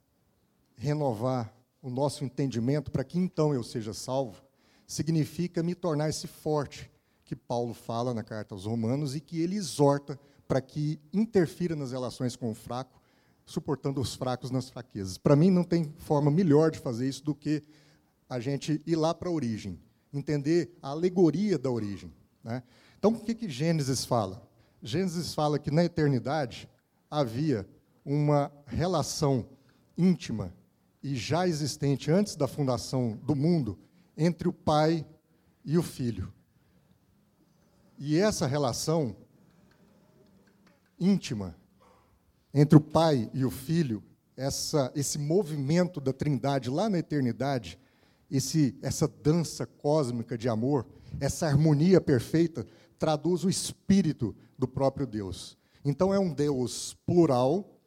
renovar 0.76 1.52
o 1.82 1.90
nosso 1.90 2.24
entendimento 2.24 2.92
para 2.92 3.04
que 3.04 3.18
então 3.18 3.56
eu 3.56 3.64
seja 3.64 3.92
salvo, 3.92 4.44
significa 4.86 5.64
me 5.64 5.74
tornar 5.74 6.08
esse 6.08 6.28
forte 6.28 6.92
que 7.24 7.36
Paulo 7.36 7.74
fala 7.74 8.14
na 8.14 8.24
carta 8.24 8.54
aos 8.54 8.66
Romanos 8.66 9.16
e 9.16 9.20
que 9.20 9.42
ele 9.42 9.56
exorta 9.56 10.20
para 10.48 10.62
que 10.62 11.00
interfira 11.12 11.76
nas 11.76 11.92
relações 11.92 12.36
com 12.36 12.52
o 12.52 12.56
fraco, 12.56 13.02
suportando 13.48 14.00
os 14.00 14.14
fracos 14.14 14.52
nas 14.52 14.70
fraquezas. 14.70 15.18
Para 15.18 15.36
mim, 15.36 15.50
não 15.50 15.64
tem 15.64 15.92
forma 15.98 16.30
melhor 16.30 16.70
de 16.70 16.78
fazer 16.78 17.10
isso 17.10 17.24
do 17.24 17.34
que 17.34 17.64
a 18.30 18.40
gente 18.40 18.80
ir 18.86 18.96
lá 18.96 19.12
para 19.12 19.28
a 19.28 19.32
origem, 19.32 19.80
entender 20.17 20.77
a 20.81 20.89
alegoria 20.89 21.57
da 21.57 21.69
origem. 21.69 22.12
Né? 22.43 22.63
Então, 22.98 23.12
o 23.12 23.19
que, 23.19 23.36
que 23.36 23.50
Gênesis 23.50 24.05
fala? 24.05 24.48
Gênesis 24.81 25.34
fala 25.34 25.60
que 25.60 25.72
na 25.72 25.84
eternidade 25.84 26.69
havia 27.10 27.67
uma 28.05 28.51
relação 28.65 29.48
íntima 29.98 30.53
e 31.01 31.15
já 31.15 31.48
existente 31.48 32.12
antes 32.12 32.36
da 32.36 32.48
fundação 32.48 33.19
do 33.24 33.36
mundo 33.36 33.77
entre 34.17 34.48
o 34.48 34.53
pai 34.53 35.05
e 35.63 35.77
o 35.77 35.84
filho. 35.84 36.34
E 37.98 38.17
essa 38.17 38.45
relação 38.45 39.15
íntima 41.00 41.55
entre 42.53 42.77
o 42.77 42.81
pai 42.81 43.29
e 43.34 43.43
o 43.43 43.51
filho, 43.51 44.03
essa, 44.36 44.91
esse 44.95 45.17
movimento 45.17 46.00
da 46.00 46.13
Trindade 46.13 46.69
lá 46.69 46.89
na 46.89 47.00
eternidade, 47.00 47.77
esse, 48.29 48.77
essa 48.82 49.08
dança 49.08 49.65
cósmica 49.65 50.38
de 50.38 50.50
amor, 50.50 50.86
essa 51.20 51.46
harmonia 51.46 52.01
perfeita, 52.01 52.65
traduz 52.98 53.44
o 53.44 53.50
espírito 53.50 54.36
do 54.58 54.67
próprio 54.67 55.05
Deus. 55.05 55.58
Então 55.84 56.13
é 56.13 56.20
um 56.20 56.34
Deus 56.34 56.96
plural, 57.05 57.79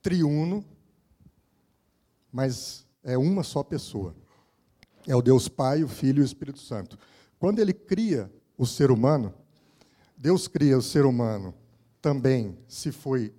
triuno, 0.00 0.64
mas 2.30 2.86
é 3.02 3.18
uma 3.18 3.42
só 3.42 3.62
pessoa. 3.62 4.14
É 5.06 5.16
o 5.16 5.22
Deus 5.22 5.48
Pai, 5.48 5.82
o 5.82 5.88
Filho 5.88 6.20
e 6.20 6.22
o 6.22 6.24
Espírito 6.24 6.60
Santo. 6.60 6.98
Quando 7.38 7.58
ele 7.58 7.72
cria 7.72 8.32
o 8.56 8.64
ser 8.64 8.90
humano, 8.90 9.34
Deus 10.16 10.46
cria 10.46 10.78
o 10.78 10.82
ser 10.82 11.04
humano 11.04 11.52
também, 12.00 12.56
se 12.68 12.92
foi 12.92 13.34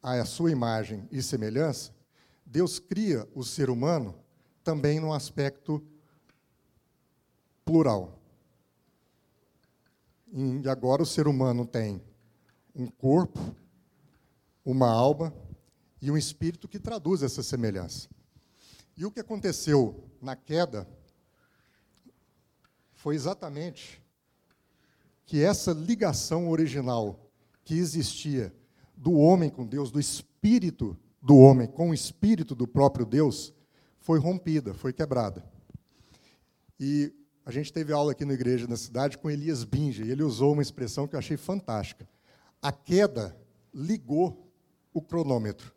a 0.00 0.24
sua 0.24 0.50
imagem 0.50 1.06
e 1.10 1.22
semelhança, 1.22 1.92
Deus 2.44 2.78
cria 2.78 3.28
o 3.34 3.44
ser 3.44 3.68
humano 3.68 4.14
também 4.68 5.00
no 5.00 5.14
aspecto 5.14 5.82
plural. 7.64 8.20
E 10.30 10.68
agora 10.68 11.02
o 11.02 11.06
ser 11.06 11.26
humano 11.26 11.64
tem 11.64 12.02
um 12.74 12.86
corpo, 12.86 13.40
uma 14.62 14.90
alma 14.90 15.32
e 16.02 16.10
um 16.10 16.18
espírito 16.18 16.68
que 16.68 16.78
traduz 16.78 17.22
essa 17.22 17.42
semelhança. 17.42 18.10
E 18.94 19.06
o 19.06 19.10
que 19.10 19.20
aconteceu 19.20 20.04
na 20.20 20.36
queda 20.36 20.86
foi 22.92 23.14
exatamente 23.14 24.02
que 25.24 25.42
essa 25.42 25.72
ligação 25.72 26.50
original 26.50 27.18
que 27.64 27.78
existia 27.78 28.54
do 28.94 29.14
homem 29.14 29.48
com 29.48 29.66
Deus, 29.66 29.90
do 29.90 29.98
espírito 29.98 30.94
do 31.22 31.38
homem 31.38 31.66
com 31.66 31.88
o 31.88 31.94
espírito 31.94 32.54
do 32.54 32.68
próprio 32.68 33.06
Deus, 33.06 33.54
foi 34.08 34.18
rompida, 34.18 34.72
foi 34.72 34.90
quebrada. 34.90 35.44
E 36.80 37.12
a 37.44 37.50
gente 37.50 37.70
teve 37.70 37.92
aula 37.92 38.12
aqui 38.12 38.24
na 38.24 38.32
igreja 38.32 38.66
na 38.66 38.78
cidade 38.78 39.18
com 39.18 39.30
Elias 39.30 39.64
Binge, 39.64 40.02
e 40.02 40.10
ele 40.10 40.22
usou 40.22 40.54
uma 40.54 40.62
expressão 40.62 41.06
que 41.06 41.14
eu 41.14 41.18
achei 41.18 41.36
fantástica. 41.36 42.08
A 42.62 42.72
queda 42.72 43.36
ligou 43.74 44.50
o 44.94 45.02
cronômetro 45.02 45.76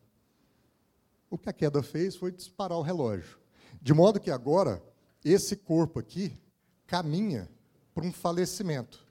o 1.31 1.37
que 1.37 1.49
a 1.49 1.53
queda 1.53 1.81
fez 1.81 2.17
foi 2.17 2.29
disparar 2.29 2.77
o 2.77 2.81
relógio. 2.81 3.39
De 3.81 3.93
modo 3.93 4.19
que 4.19 4.29
agora, 4.29 4.83
esse 5.23 5.55
corpo 5.55 5.97
aqui 5.97 6.37
caminha 6.85 7.49
para 7.95 8.05
um 8.05 8.11
falecimento. 8.11 9.07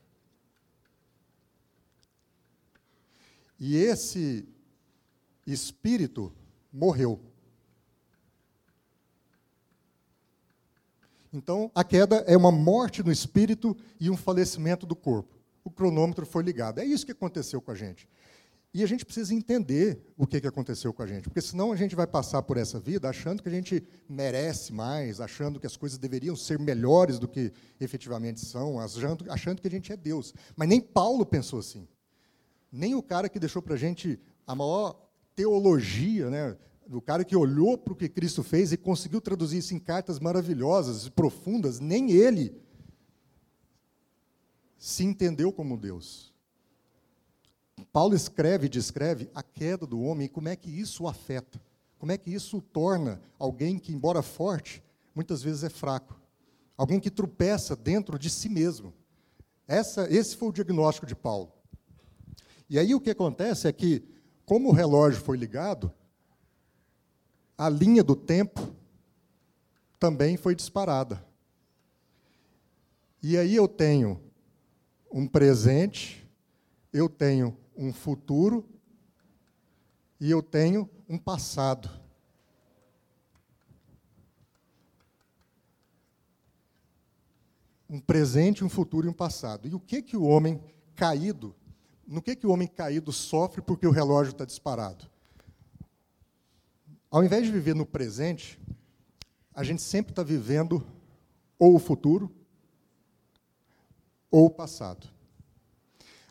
E 3.59 3.75
esse 3.75 4.47
espírito 5.47 6.31
morreu. 6.71 7.30
Então, 11.33 11.71
a 11.75 11.85
queda 11.85 12.17
é 12.27 12.37
uma 12.37 12.51
morte 12.51 13.03
no 13.03 13.13
espírito 13.13 13.77
e 14.01 14.11
um 14.11 14.17
falecimento 14.17 14.85
do 14.85 14.97
corpo. 14.97 15.39
O 15.63 15.71
cronômetro 15.71 16.27
foi 16.27 16.43
ligado. 16.43 16.81
É 16.81 16.85
isso 16.85 17.07
que 17.07 17.13
aconteceu 17.13 17.61
com 17.61 17.71
a 17.71 17.75
gente. 17.75 18.09
E 18.73 18.85
a 18.85 18.87
gente 18.87 19.05
precisa 19.05 19.35
entender 19.35 20.01
o 20.17 20.27
que 20.27 20.37
aconteceu 20.47 20.93
com 20.93 21.03
a 21.03 21.07
gente, 21.07 21.25
porque 21.25 21.41
senão 21.41 21.73
a 21.73 21.77
gente 21.77 21.97
vai 21.97 22.07
passar 22.07 22.41
por 22.43 22.57
essa 22.57 22.79
vida 22.79 23.09
achando 23.09 23.43
que 23.43 23.49
a 23.49 23.53
gente 23.53 23.83
merece 24.09 24.73
mais, 24.73 25.21
achando 25.21 25.59
que 25.59 25.67
as 25.67 25.77
coisas 25.77 25.99
deveriam 25.99 26.37
ser 26.37 26.57
melhores 26.57 27.19
do 27.19 27.27
que 27.27 27.53
efetivamente 27.81 28.39
são, 28.39 28.79
achando, 28.79 29.61
que 29.61 29.67
a 29.67 29.71
gente 29.71 29.93
é 29.93 29.97
Deus. 29.97 30.33
Mas 30.55 30.69
nem 30.69 30.81
Paulo 30.81 31.27
pensou 31.27 31.59
assim. 31.59 31.89
Nem 32.71 32.95
o 32.95 33.03
cara 33.03 33.29
que 33.29 33.41
deixou 33.41 33.61
para 33.61 33.75
a 33.75 33.79
gente 33.79 34.21
a 34.47 34.55
maior 34.55 34.97
teologia, 35.35 36.31
né, 36.31 36.57
o 36.97 37.01
cara 37.01 37.25
que 37.25 37.37
olhou 37.37 37.79
para 37.79 37.93
o 37.93 37.97
que 37.97 38.09
Cristo 38.09 38.43
fez 38.43 38.73
e 38.73 38.77
conseguiu 38.77 39.21
traduzir 39.21 39.59
isso 39.59 39.75
em 39.75 39.79
cartas 39.79 40.19
maravilhosas 40.19 41.09
profundas, 41.09 41.79
nem 41.79 42.11
ele 42.11 42.61
se 44.77 45.05
entendeu 45.05 45.53
como 45.53 45.77
Deus. 45.77 46.33
Paulo 47.93 48.15
escreve 48.15 48.67
e 48.67 48.69
descreve 48.69 49.31
a 49.35 49.43
queda 49.43 49.87
do 49.87 50.01
homem 50.01 50.27
e 50.27 50.29
como 50.29 50.49
é 50.49 50.57
que 50.57 50.71
isso 50.71 51.05
o 51.05 51.09
afeta. 51.09 51.61
Como 51.99 52.13
é 52.13 52.19
que 52.19 52.33
isso 52.33 52.59
o 52.59 52.63
torna 52.63 53.21
alguém 53.39 53.79
que, 53.79 53.93
embora 53.93 54.23
forte, 54.23 54.83
muitas 55.15 55.43
vezes 55.43 55.63
é 55.63 55.69
fraco. 55.69 56.19
Alguém 56.77 56.99
que 56.99 57.11
tropeça 57.11 57.77
dentro 57.77 58.19
de 58.19 58.31
si 58.31 58.49
mesmo. 58.49 58.93
Essa, 59.69 60.11
esse 60.11 60.37
foi 60.37 60.49
o 60.49 60.53
diagnóstico 60.53 61.07
de 61.07 61.15
Paulo. 61.15 61.53
E 62.69 62.79
aí 62.79 62.95
o 62.95 63.01
que 63.01 63.11
acontece 63.11 63.69
é 63.69 63.73
que, 63.73 64.03
como 64.47 64.71
o 64.71 64.73
relógio 64.73 65.21
foi 65.21 65.37
ligado, 65.37 65.93
a 67.61 67.69
linha 67.69 68.03
do 68.03 68.17
tempo 68.17 68.75
também 69.99 70.39
foi 70.39 70.55
disparada. 70.55 71.23
E 73.23 73.37
aí 73.37 73.55
eu 73.55 73.69
tenho 73.69 74.19
um 75.13 75.29
presente, 75.29 76.27
eu 76.91 77.07
tenho 77.07 77.55
um 77.77 77.93
futuro 77.93 78.67
e 80.19 80.31
eu 80.31 80.43
tenho 80.43 80.89
um 81.07 81.19
passado. 81.19 81.91
Um 87.91 88.01
presente, 88.01 88.65
um 88.65 88.71
futuro 88.71 89.07
e 89.07 89.11
um 89.11 89.13
passado. 89.13 89.69
E 89.69 89.75
o 89.75 89.81
que 89.81 90.01
que 90.01 90.17
o 90.17 90.25
homem 90.25 90.65
caído, 90.97 91.55
no 92.07 92.23
que 92.23 92.35
que 92.35 92.47
o 92.47 92.53
homem 92.53 92.67
caído 92.67 93.13
sofre 93.13 93.61
porque 93.61 93.87
o 93.87 93.91
relógio 93.91 94.31
está 94.31 94.47
disparado? 94.47 95.11
Ao 97.11 97.25
invés 97.25 97.45
de 97.45 97.51
viver 97.51 97.75
no 97.75 97.85
presente, 97.85 98.61
a 99.53 99.65
gente 99.65 99.83
sempre 99.83 100.13
está 100.13 100.23
vivendo 100.23 100.87
ou 101.59 101.75
o 101.75 101.79
futuro 101.81 102.31
ou 104.31 104.47
o 104.47 104.51
passado. 104.51 105.09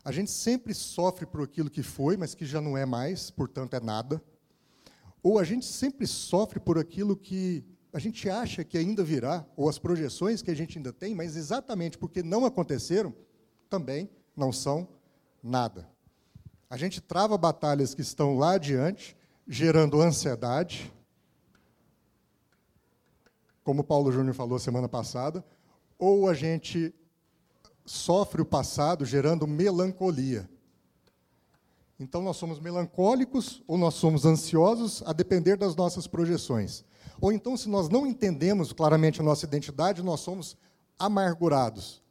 A 0.06 0.12
gente 0.14 0.32
sempre 0.32 0.74
sofre 0.74 1.26
por 1.26 1.42
aquilo 1.42 1.70
que 1.70 1.84
foi, 1.84 2.16
mas 2.16 2.34
que 2.34 2.46
já 2.46 2.62
não 2.62 2.78
é 2.78 2.86
mais, 2.86 3.30
portanto 3.30 3.74
é 3.74 3.80
nada. 3.82 4.24
ou 5.22 5.38
a 5.38 5.44
gente 5.44 5.66
sempre 5.66 6.08
sofre 6.08 6.62
por 6.62 6.78
aquilo 6.78 7.16
que 7.16 7.64
a 7.92 8.00
gente 8.00 8.30
acha 8.30 8.64
que 8.64 8.78
ainda 8.78 9.04
virá, 9.04 9.46
ou 9.58 9.68
as 9.68 9.78
projeções 9.78 10.42
que 10.42 10.50
a 10.50 10.56
gente 10.56 10.78
ainda 10.78 10.94
tem, 10.94 11.14
mas 11.14 11.36
exatamente 11.36 11.98
porque 11.98 12.24
não 12.24 12.46
aconteceram, 12.46 13.14
também 13.70 14.10
não 14.36 14.54
são 14.54 14.88
nada. 15.44 15.90
A 16.70 16.78
gente 16.78 17.02
trava 17.02 17.38
batalhas 17.38 17.94
que 17.94 18.02
estão 18.02 18.38
lá 18.38 18.54
adiante, 18.54 19.18
gerando 19.52 20.00
ansiedade, 20.00 20.94
como 23.64 23.84
Paulo 23.84 24.12
Júnior 24.12 24.36
falou 24.36 24.60
semana 24.60 24.88
passada, 24.88 25.44
ou 25.98 26.30
a 26.30 26.36
gente 26.36 26.94
sofre 27.84 28.44
o 28.44 28.46
passado 28.46 29.04
gerando 29.06 29.48
melancolia. 29.48 30.48
Então 32.00 32.22
nós 32.22 32.38
somos 32.38 32.60
melancólicos 32.60 33.64
ou 33.68 33.76
nós 33.76 33.96
somos 33.96 34.24
ansiosos, 34.24 35.02
a 35.04 35.12
depender 35.12 35.58
das 35.58 35.76
nossas 35.76 36.06
projeções. 36.06 36.86
Ou 37.20 37.34
então, 37.34 37.58
se 37.58 37.68
nós 37.68 37.90
não 37.90 38.06
entendemos 38.06 38.72
claramente 38.72 39.20
a 39.20 39.24
nossa 39.24 39.46
identidade, 39.46 40.04
nós 40.04 40.20
somos 40.20 40.56
amargurados 40.98 42.04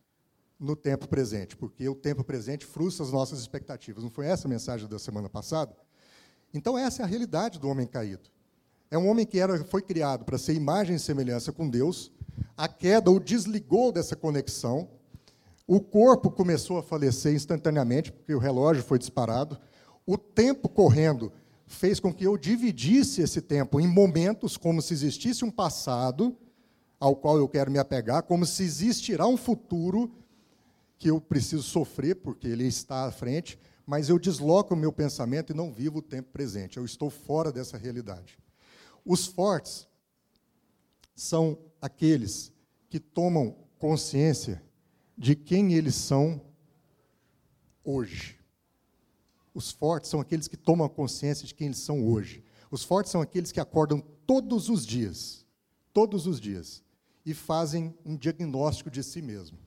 no 0.59 0.75
tempo 0.75 1.07
presente, 1.07 1.57
porque 1.57 1.89
o 1.89 1.95
tempo 1.95 2.25
presente 2.25 2.67
frustra 2.67 3.07
as 3.07 3.13
nossas 3.13 3.39
expectativas. 3.39 4.03
Não 4.03 4.11
foi 4.11 4.27
essa 4.27 4.49
a 4.49 4.51
mensagem 4.51 4.89
da 4.89 4.99
semana 4.99 5.29
passada? 5.29 5.75
Então 6.53 6.77
essa 6.79 7.03
é 7.03 7.05
a 7.05 7.09
realidade 7.09 7.59
do 7.59 7.69
homem 7.69 7.87
caído. 7.87 8.29
É 8.91 8.97
um 8.97 9.09
homem 9.09 9.27
que 9.27 9.39
era, 9.39 9.63
foi 9.65 9.83
criado 9.83 10.25
para 10.25 10.39
ser 10.39 10.55
imagem 10.55 10.97
e 10.97 10.99
semelhança 10.99 11.53
com 11.53 11.69
Deus. 11.69 12.11
A 12.57 12.67
queda 12.67 13.11
o 13.11 13.21
desligou 13.21 13.93
dessa 13.93 14.17
conexão. 14.17 14.89
O 15.67 15.81
corpo 15.81 16.31
começou 16.31 16.79
a 16.79 16.83
falecer 16.83 17.35
instantaneamente, 17.35 18.11
porque 18.11 18.35
o 18.35 18.39
relógio 18.39 18.83
foi 18.83 18.99
disparado. 18.99 19.59
O 20.07 20.17
tempo 20.17 20.69
correndo 20.69 21.31
fez 21.67 22.01
com 22.01 22.13
que 22.13 22.27
eu 22.27 22.39
dividisse 22.39 23.21
esse 23.21 23.43
tempo 23.43 23.79
em 23.79 23.87
momentos, 23.87 24.57
como 24.57 24.81
se 24.81 24.95
existisse 24.95 25.45
um 25.45 25.51
passado 25.51 26.35
ao 26.99 27.15
qual 27.15 27.37
eu 27.37 27.47
quero 27.47 27.71
me 27.71 27.79
apegar, 27.79 28.23
como 28.23 28.47
se 28.47 28.63
existirá 28.63 29.27
um 29.27 29.37
futuro 29.37 30.11
que 30.99 31.11
eu 31.11 31.21
preciso 31.21 31.63
sofrer, 31.63 32.17
porque 32.17 32.49
ele 32.49 32.67
está 32.67 33.05
à 33.05 33.13
frente, 33.13 33.59
mas 33.89 34.11
eu 34.11 34.19
desloco 34.19 34.75
o 34.75 34.77
meu 34.77 34.93
pensamento 34.93 35.51
e 35.51 35.57
não 35.57 35.73
vivo 35.73 36.01
o 36.01 36.03
tempo 36.03 36.29
presente. 36.31 36.77
Eu 36.77 36.85
estou 36.85 37.09
fora 37.09 37.51
dessa 37.51 37.79
realidade. 37.79 38.39
Os 39.03 39.27
fortes 39.27 39.89
são 41.17 41.59
aqueles 41.81 42.53
que 42.91 43.01
tomam 43.01 43.57
consciência 43.79 44.63
de 45.17 45.35
quem 45.35 45.73
eles 45.73 45.95
são 45.95 46.39
hoje. 47.83 48.39
Os 49.55 49.71
fortes 49.71 50.11
são 50.11 50.21
aqueles 50.21 50.49
que 50.49 50.59
tomam 50.59 50.87
consciência 50.87 51.47
de 51.47 51.55
quem 51.55 51.69
eles 51.69 51.79
são 51.79 52.07
hoje. 52.07 52.45
Os 52.71 52.85
fortes 52.85 53.11
são 53.11 53.23
aqueles 53.23 53.51
que 53.51 53.59
acordam 53.59 54.03
todos 54.27 54.69
os 54.69 54.85
dias, 54.85 55.47
todos 55.95 56.27
os 56.27 56.39
dias, 56.39 56.85
e 57.25 57.33
fazem 57.33 57.97
um 58.05 58.19
diagnóstico 58.19 58.91
de 58.91 59.03
si 59.03 59.23
mesmo. 59.23 59.59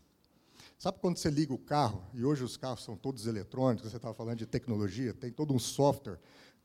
Sabe 0.81 0.97
quando 1.00 1.17
você 1.17 1.29
liga 1.29 1.53
o 1.53 1.59
carro, 1.59 2.01
e 2.11 2.25
hoje 2.25 2.43
os 2.43 2.57
carros 2.57 2.83
são 2.83 2.95
todos 2.95 3.27
eletrônicos, 3.27 3.88
você 3.88 3.97
estava 3.97 4.15
falando 4.15 4.39
de 4.39 4.47
tecnologia, 4.47 5.13
tem 5.13 5.31
todo 5.31 5.53
um 5.53 5.59
software. 5.59 6.17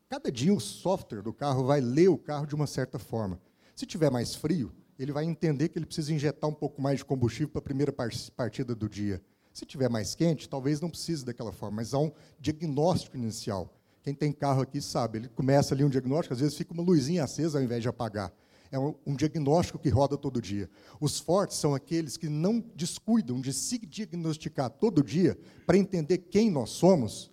Cada 0.09 0.33
dia 0.33 0.55
o 0.55 0.59
software 0.59 1.21
do 1.21 1.35
carro 1.35 1.67
vai 1.67 1.83
ler 1.83 2.09
o 2.09 2.17
carro 2.17 2.47
de 2.47 2.55
uma 2.55 2.67
certa 2.67 2.99
forma. 2.99 3.39
Se 3.75 3.85
tiver 3.85 4.11
mais 4.11 4.35
frio, 4.35 4.73
ele 4.99 5.13
vai 5.13 5.27
entender 5.27 5.69
que 5.69 5.79
ele 5.79 5.85
precisa 5.85 6.15
injetar 6.15 6.49
um 6.49 6.55
pouco 6.55 6.81
mais 6.81 7.01
de 7.01 7.05
combustível 7.05 7.51
para 7.51 7.59
a 7.59 7.63
primeira 7.63 7.93
partida 8.35 8.75
do 8.75 8.89
dia. 8.89 9.21
Se 9.53 9.67
tiver 9.67 9.91
mais 9.91 10.15
quente, 10.15 10.49
talvez 10.49 10.81
não 10.81 10.89
precise 10.89 11.23
daquela 11.23 11.53
forma, 11.53 11.77
mas 11.77 11.93
há 11.93 11.99
um 11.99 12.11
diagnóstico 12.41 13.19
inicial. 13.19 13.71
Quem 14.03 14.15
tem 14.15 14.33
carro 14.33 14.63
aqui 14.63 14.81
sabe, 14.81 15.19
ele 15.19 15.29
começa 15.29 15.75
ali 15.75 15.85
um 15.85 15.91
diagnóstico, 15.91 16.33
às 16.33 16.41
vezes 16.41 16.57
fica 16.57 16.73
uma 16.73 16.83
luzinha 16.83 17.23
acesa 17.23 17.59
ao 17.59 17.63
invés 17.63 17.83
de 17.83 17.89
apagar. 17.91 18.33
É 18.71 18.79
um, 18.79 19.15
diagnóstico 19.17 19.79
que 19.79 19.89
roda 19.89 20.17
todo 20.17 20.43
dia. 20.43 20.69
Os 21.01 21.19
fortes 21.19 21.57
são 21.57 21.75
aqueles 21.75 22.17
que 22.17 22.29
não 22.29 22.61
descuidam 22.75 23.41
de 23.41 23.53
se 23.53 23.79
diagnosticar 23.79 24.71
todo 24.71 25.03
dia 25.03 25.39
para 25.65 25.79
entender 25.79 26.19
quem 26.19 26.51
nós 26.51 26.71
somos 26.71 27.31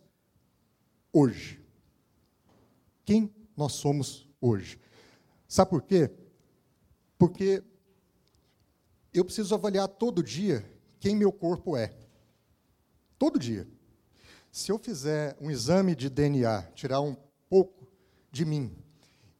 hoje. 1.11 1.61
Quem 3.05 3.33
nós 3.57 3.73
somos 3.73 4.29
hoje. 4.39 4.79
Sabe 5.47 5.71
por 5.71 5.81
quê? 5.81 6.11
Porque 7.17 7.63
eu 9.13 9.23
preciso 9.23 9.53
avaliar 9.53 9.87
todo 9.87 10.23
dia 10.23 10.65
quem 10.99 11.15
meu 11.15 11.31
corpo 11.31 11.75
é. 11.75 11.93
Todo 13.19 13.37
dia. 13.37 13.67
Se 14.51 14.71
eu 14.71 14.79
fizer 14.79 15.35
um 15.41 15.49
exame 15.49 15.95
de 15.95 16.09
DNA, 16.09 16.61
tirar 16.75 17.01
um 17.01 17.15
pouco 17.49 17.87
de 18.31 18.45
mim 18.45 18.75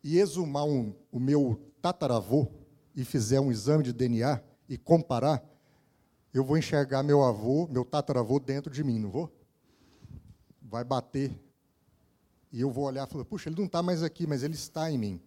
e 0.04 0.20
exumar 0.20 0.66
um, 0.66 0.94
o 1.12 1.20
meu 1.20 1.73
tataravô 1.84 2.48
e 2.96 3.04
fizer 3.04 3.42
um 3.42 3.52
exame 3.52 3.84
de 3.84 3.92
DNA 3.92 4.42
e 4.70 4.78
comparar, 4.78 5.44
eu 6.34 6.42
vou 6.42 6.58
enxergar 6.58 7.04
meu 7.04 7.22
avô, 7.22 7.68
meu 7.68 7.84
tataravô 7.84 8.40
dentro 8.40 8.72
de 8.72 8.82
mim, 8.86 8.98
não 8.98 9.12
vou? 9.12 9.30
Vai 10.62 10.86
bater. 10.86 11.38
E 12.54 12.62
eu 12.62 12.72
vou 12.72 12.86
olhar 12.86 13.06
e 13.06 13.12
falar, 13.12 13.26
puxa, 13.26 13.50
ele 13.50 13.58
não 13.58 13.66
está 13.66 13.84
mais 13.84 14.02
aqui, 14.02 14.26
mas 14.26 14.44
ele 14.44 14.54
está 14.54 14.90
em 14.90 14.98
mim. 14.98 15.22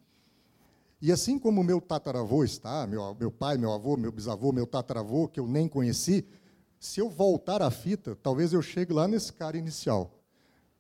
E 1.02 1.12
assim 1.12 1.38
como 1.38 1.62
meu 1.62 1.78
tataravô 1.78 2.42
está, 2.42 2.86
meu, 2.86 3.14
meu 3.14 3.30
pai, 3.30 3.58
meu 3.58 3.70
avô, 3.70 3.94
meu 3.98 4.10
bisavô, 4.10 4.50
meu 4.50 4.66
tataravô, 4.66 5.28
que 5.28 5.38
eu 5.38 5.46
nem 5.46 5.68
conheci, 5.68 6.26
se 6.80 7.00
eu 7.00 7.10
voltar 7.10 7.60
a 7.60 7.70
fita, 7.70 8.16
talvez 8.16 8.54
eu 8.54 8.62
chegue 8.62 8.94
lá 8.94 9.06
nesse 9.06 9.30
cara 9.30 9.58
inicial. 9.58 10.10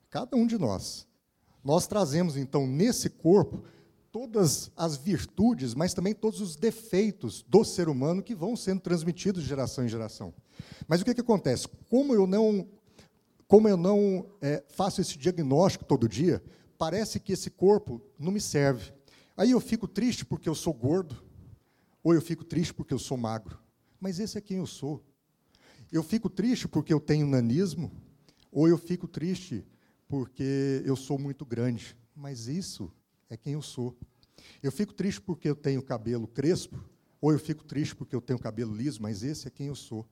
Cada 0.08 0.38
um 0.38 0.46
de 0.46 0.56
nós. 0.56 1.06
Nós 1.62 1.86
trazemos, 1.86 2.34
então, 2.34 2.66
nesse 2.66 3.10
corpo, 3.10 3.62
todas 4.16 4.70
as 4.74 4.96
virtudes, 4.96 5.74
mas 5.74 5.92
também 5.92 6.14
todos 6.14 6.40
os 6.40 6.56
defeitos 6.56 7.44
do 7.46 7.62
ser 7.62 7.86
humano 7.86 8.22
que 8.22 8.34
vão 8.34 8.56
sendo 8.56 8.80
transmitidos 8.80 9.42
de 9.42 9.48
geração 9.50 9.84
em 9.84 9.90
geração. 9.90 10.32
Mas 10.88 11.02
o 11.02 11.04
que, 11.04 11.12
que 11.12 11.20
acontece? 11.20 11.68
Como 11.90 12.14
eu 12.14 12.26
não, 12.26 12.66
como 13.46 13.68
eu 13.68 13.76
não 13.76 14.26
é, 14.40 14.64
faço 14.70 15.02
esse 15.02 15.18
diagnóstico 15.18 15.84
todo 15.84 16.08
dia, 16.08 16.42
parece 16.78 17.20
que 17.20 17.30
esse 17.30 17.50
corpo 17.50 18.00
não 18.18 18.32
me 18.32 18.40
serve. 18.40 18.90
Aí 19.36 19.50
eu 19.50 19.60
fico 19.60 19.86
triste 19.86 20.24
porque 20.24 20.48
eu 20.48 20.54
sou 20.54 20.72
gordo, 20.72 21.22
ou 22.02 22.14
eu 22.14 22.22
fico 22.22 22.42
triste 22.42 22.72
porque 22.72 22.94
eu 22.94 22.98
sou 22.98 23.18
magro. 23.18 23.58
Mas 24.00 24.18
esse 24.18 24.38
é 24.38 24.40
quem 24.40 24.56
eu 24.56 24.66
sou. 24.66 25.04
Eu 25.92 26.02
fico 26.02 26.30
triste 26.30 26.66
porque 26.66 26.90
eu 26.90 27.00
tenho 27.00 27.26
nanismo, 27.26 27.92
ou 28.50 28.66
eu 28.66 28.78
fico 28.78 29.06
triste 29.06 29.62
porque 30.08 30.80
eu 30.86 30.96
sou 30.96 31.18
muito 31.18 31.44
grande. 31.44 31.94
Mas 32.14 32.48
isso 32.48 32.90
é 33.28 33.36
quem 33.36 33.54
eu 33.54 33.62
sou. 33.62 33.96
Eu 34.62 34.70
fico 34.70 34.92
triste 34.92 35.20
porque 35.20 35.48
eu 35.48 35.56
tenho 35.56 35.82
cabelo 35.82 36.26
crespo, 36.26 36.82
ou 37.20 37.32
eu 37.32 37.38
fico 37.38 37.64
triste 37.64 37.94
porque 37.94 38.14
eu 38.14 38.20
tenho 38.20 38.38
cabelo 38.38 38.74
liso, 38.74 39.00
mas 39.02 39.22
esse 39.22 39.48
é 39.48 39.50
quem 39.50 39.66
eu 39.66 39.74
sou. 39.74 40.06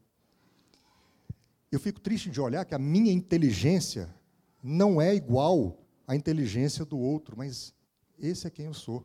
Eu 1.70 1.81
fico 1.81 2.00
triste 2.00 2.31
de 2.31 2.40
olhar 2.40 2.64
que 2.64 2.74
a 2.74 2.79
minha 2.79 3.12
inteligência 3.12 4.14
não 4.62 5.00
é 5.00 5.14
igual 5.14 5.79
à 6.07 6.14
inteligência 6.16 6.85
do 6.85 6.98
outro, 6.98 7.37
mas 7.37 7.74
esse 8.18 8.46
é 8.46 8.50
quem 8.50 8.66
eu 8.66 8.74
sou. 8.74 9.05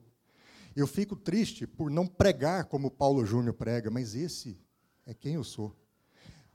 Eu 0.76 0.88
fico 0.88 1.16
triste 1.16 1.66
por 1.66 1.90
não 1.90 2.08
pregar 2.08 2.66
como 2.66 2.92
Paulo 2.92 3.26
Júnior 3.26 3.54
prega, 3.54 3.90
mas 3.90 4.16
esse 4.16 4.58
é 5.06 5.14
quem 5.14 5.34
eu 5.34 5.44
sou. 5.44 5.76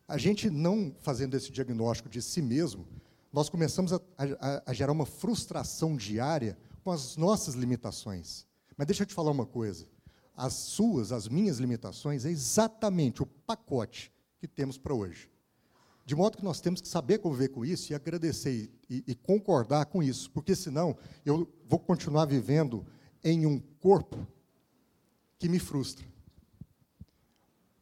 A 0.07 0.17
gente 0.17 0.49
não 0.49 0.95
fazendo 1.01 1.37
esse 1.37 1.51
diagnóstico 1.51 2.09
de 2.09 2.23
si 2.23 2.41
mesmo, 2.41 2.87
nós 3.33 3.49
começamos 3.49 3.93
a, 3.93 4.01
a, 4.17 4.63
a 4.71 4.73
gerar 4.73 4.93
uma 4.93 5.07
frustração 5.07 5.97
diária 5.97 6.57
com 6.85 6.93
as 6.93 7.17
nossas 7.17 7.55
limitações. 7.55 8.47
Mas 8.77 8.87
deixa 8.87 9.03
eu 9.03 9.07
te 9.07 9.15
falar 9.15 9.31
uma 9.31 9.47
coisa. 9.47 9.89
As 10.37 10.53
suas, 10.53 11.11
as 11.11 11.27
minhas 11.27 11.59
limitações 11.59 12.27
é 12.27 12.31
exatamente 12.31 13.23
o 13.23 13.27
pacote 13.27 14.13
que 14.39 14.47
temos 14.47 14.77
para 14.77 14.93
hoje. 14.93 15.31
De 16.05 16.15
modo 16.15 16.37
que 16.37 16.45
nós 16.45 16.61
temos 16.61 16.83
que 16.83 16.89
saber 16.89 17.19
conviver 17.19 17.49
com 17.49 17.65
isso 17.65 17.91
e 17.91 17.95
agradecer 17.95 18.71
e, 18.91 19.03
e, 19.07 19.15
concordar 19.15 19.87
com 19.87 20.03
isso, 20.03 20.31
porque 20.33 20.55
senão 20.55 20.95
eu 21.25 21.51
vou 21.67 21.79
continuar 21.79 22.27
vivendo 22.27 22.85
em 23.23 23.47
um 23.47 23.59
corpo 23.81 24.27
que 25.39 25.49
me 25.49 25.59
frustra. 25.59 26.05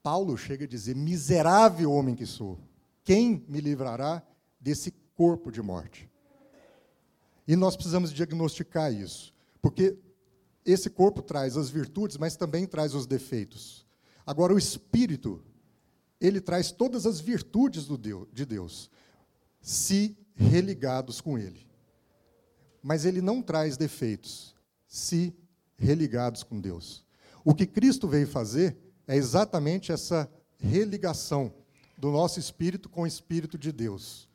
Paulo 0.00 0.36
chega 0.36 0.64
a 0.64 0.68
dizer: 0.68 0.94
Miserável 0.94 1.90
homem 1.90 2.14
que 2.14 2.26
sou, 2.26 2.60
quem 3.02 3.44
me 3.48 3.60
livrará 3.60 4.22
desse 4.60 4.92
corpo 5.16 5.50
de 5.50 5.60
morte? 5.60 6.12
E 7.46 7.57
nós 7.57 7.74
precisamos 7.74 8.12
diagnosticar 8.12 8.92
isso, 8.92 9.35
porque 9.61 9.96
esse 10.64 10.88
corpo 10.88 11.22
traz 11.22 11.57
as 11.57 11.68
virtudes, 11.68 12.16
mas 12.16 12.37
também 12.37 12.66
traz 12.66 12.94
os 12.94 13.07
defeitos. 13.07 13.85
Agora, 14.24 14.55
o 14.55 14.59
espírito, 14.59 15.42
ele 16.20 16.40
traz 16.40 16.70
todas 16.70 17.05
as 17.07 17.20
virtudes 17.20 17.87
de 18.33 18.46
Deus, 18.46 18.90
se 19.61 20.16
religados 20.35 21.20
com 21.20 21.37
ele. 21.37 21.66
Mas 22.83 23.05
ele 23.05 23.20
não 23.20 23.42
traz 23.42 23.76
defeitos, 23.76 24.55
se 24.87 25.35
religados 25.76 26.42
com 26.42 26.61
Deus. 26.61 27.05
O 27.44 27.55
que 27.55 27.66
Cristo 27.66 28.07
veio 28.07 28.26
fazer 28.26 28.76
é 29.07 29.16
exatamente 29.16 29.90
essa 29.90 30.31
religação 30.59 31.52
do 31.98 32.11
nosso 32.11 32.38
espírito 32.38 32.88
com 32.88 33.02
o 33.02 33.07
espírito 33.07 33.59
de 33.59 33.72
Deus. 33.72 34.28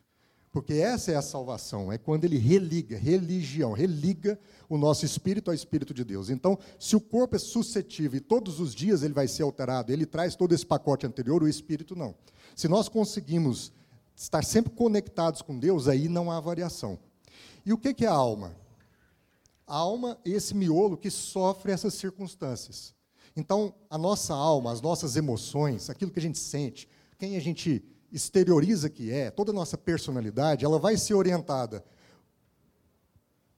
Porque 0.51 0.73
essa 0.73 1.11
é 1.11 1.15
a 1.15 1.21
salvação, 1.21 1.91
é 1.91 1.97
quando 1.97 2.25
ele 2.25 2.37
religa, 2.37 2.97
religião, 2.97 3.73
religa 3.73 4.39
o 4.69 4.77
nosso 4.77 5.05
espírito 5.05 5.49
ao 5.49 5.53
espírito 5.53 5.93
de 5.93 6.03
Deus. 6.03 6.29
Então, 6.29 6.57
se 6.79 6.95
o 6.95 7.01
corpo 7.01 7.35
é 7.35 7.39
suscetível 7.39 8.17
e 8.17 8.21
todos 8.21 8.59
os 8.59 8.73
dias 8.73 9.03
ele 9.03 9.13
vai 9.13 9.27
ser 9.27 9.43
alterado, 9.43 9.91
ele 9.91 10.05
traz 10.05 10.35
todo 10.35 10.55
esse 10.55 10.65
pacote 10.65 11.05
anterior, 11.05 11.43
o 11.43 11.47
espírito 11.47 11.95
não. 11.95 12.15
Se 12.55 12.67
nós 12.67 12.89
conseguimos 12.89 13.71
estar 14.15 14.43
sempre 14.43 14.71
conectados 14.71 15.41
com 15.41 15.59
Deus, 15.59 15.87
aí 15.87 16.07
não 16.07 16.31
há 16.31 16.39
variação. 16.39 16.97
E 17.65 17.71
o 17.71 17.77
que 17.77 18.03
é 18.03 18.07
a 18.07 18.13
alma? 18.13 18.55
A 19.67 19.75
alma 19.75 20.17
é 20.25 20.29
esse 20.29 20.55
miolo 20.55 20.97
que 20.97 21.11
sofre 21.11 21.71
essas 21.71 21.93
circunstâncias. 21.93 22.95
Então, 23.35 23.75
a 23.89 23.97
nossa 23.97 24.33
alma, 24.33 24.71
as 24.71 24.81
nossas 24.81 25.15
emoções, 25.15 25.89
aquilo 25.89 26.09
que 26.09 26.19
a 26.19 26.21
gente 26.21 26.39
sente, 26.39 26.89
quem 27.19 27.35
a 27.35 27.39
gente 27.39 27.83
exterioriza 28.11 28.89
que 28.89 29.11
é, 29.11 29.29
toda 29.29 29.51
a 29.51 29.53
nossa 29.53 29.77
personalidade, 29.77 30.65
ela 30.65 30.79
vai 30.79 30.97
ser 30.97 31.13
orientada 31.13 31.83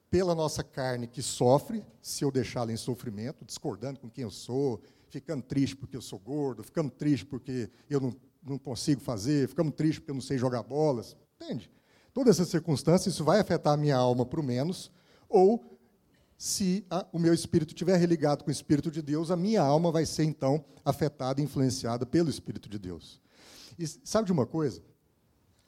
pela 0.09 0.33
nossa 0.33 0.63
carne 0.63 1.07
que 1.07 1.21
sofre, 1.21 1.85
se 2.01 2.23
eu 2.23 2.31
deixá-la 2.31 2.71
em 2.71 2.77
sofrimento, 2.77 3.45
discordando 3.45 3.99
com 3.99 4.09
quem 4.09 4.23
eu 4.23 4.31
sou, 4.31 4.81
ficando 5.09 5.43
triste 5.43 5.75
porque 5.75 5.95
eu 5.95 6.01
sou 6.01 6.17
gordo, 6.17 6.63
ficando 6.63 6.89
triste 6.89 7.25
porque 7.25 7.69
eu 7.89 7.99
não, 7.99 8.15
não 8.43 8.57
consigo 8.57 9.01
fazer, 9.01 9.47
ficando 9.47 9.71
triste 9.71 9.99
porque 9.99 10.11
eu 10.11 10.15
não 10.15 10.21
sei 10.21 10.37
jogar 10.37 10.63
bolas. 10.63 11.15
Entende? 11.39 11.69
Todas 12.13 12.35
essas 12.35 12.49
circunstâncias, 12.49 13.13
isso 13.13 13.23
vai 13.23 13.39
afetar 13.39 13.73
a 13.73 13.77
minha 13.77 13.95
alma 13.95 14.25
para 14.25 14.39
o 14.39 14.43
menos, 14.43 14.91
ou 15.27 15.77
se 16.37 16.85
a, 16.89 17.05
o 17.11 17.19
meu 17.19 17.33
espírito 17.33 17.69
estiver 17.69 17.97
religado 17.97 18.43
com 18.43 18.49
o 18.49 18.51
Espírito 18.51 18.89
de 18.89 19.01
Deus, 19.01 19.29
a 19.29 19.35
minha 19.35 19.61
alma 19.61 19.91
vai 19.91 20.05
ser, 20.05 20.23
então, 20.23 20.63
afetada 20.85 21.41
e 21.41 21.43
influenciada 21.43 22.05
pelo 22.05 22.29
Espírito 22.29 22.69
de 22.69 22.79
Deus. 22.79 23.21
E 23.79 23.87
sabe 23.87 24.25
de 24.25 24.33
uma 24.33 24.45
coisa? 24.45 24.83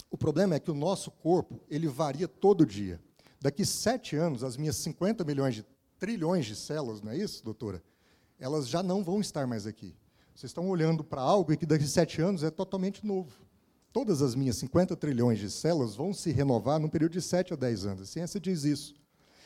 O 0.09 0.17
problema 0.17 0.55
é 0.55 0.59
que 0.59 0.69
o 0.69 0.75
nosso 0.75 1.09
corpo 1.09 1.61
ele 1.69 1.87
varia 1.87 2.27
todo 2.27 2.65
dia. 2.65 2.99
Daqui 3.39 3.65
sete 3.65 4.17
anos, 4.17 4.43
as 4.43 4.57
minhas 4.57 4.75
50 4.75 5.23
milhões 5.23 5.55
de 5.55 5.65
trilhões 5.97 6.45
de 6.45 6.55
células, 6.55 7.01
não 7.01 7.13
é 7.13 7.17
isso, 7.17 7.41
doutora? 7.41 7.81
Elas 8.37 8.67
já 8.67 8.83
não 8.83 9.01
vão 9.01 9.21
estar 9.21 9.47
mais 9.47 9.65
aqui. 9.65 9.95
Vocês 10.35 10.49
estão 10.49 10.69
olhando 10.69 11.05
para 11.05 11.21
algo 11.21 11.55
que 11.55 11.65
daqui 11.65 11.87
sete 11.87 12.21
anos 12.21 12.43
é 12.43 12.51
totalmente 12.51 13.05
novo. 13.05 13.31
Todas 13.93 14.21
as 14.21 14.35
minhas 14.35 14.57
50 14.57 14.93
trilhões 14.97 15.39
de 15.39 15.49
células 15.49 15.95
vão 15.95 16.13
se 16.13 16.31
renovar 16.31 16.79
num 16.79 16.89
período 16.89 17.13
de 17.13 17.21
7 17.21 17.53
a 17.53 17.55
10 17.55 17.85
anos. 17.85 18.01
A 18.01 18.05
ciência 18.05 18.39
diz 18.39 18.63
isso. 18.63 18.93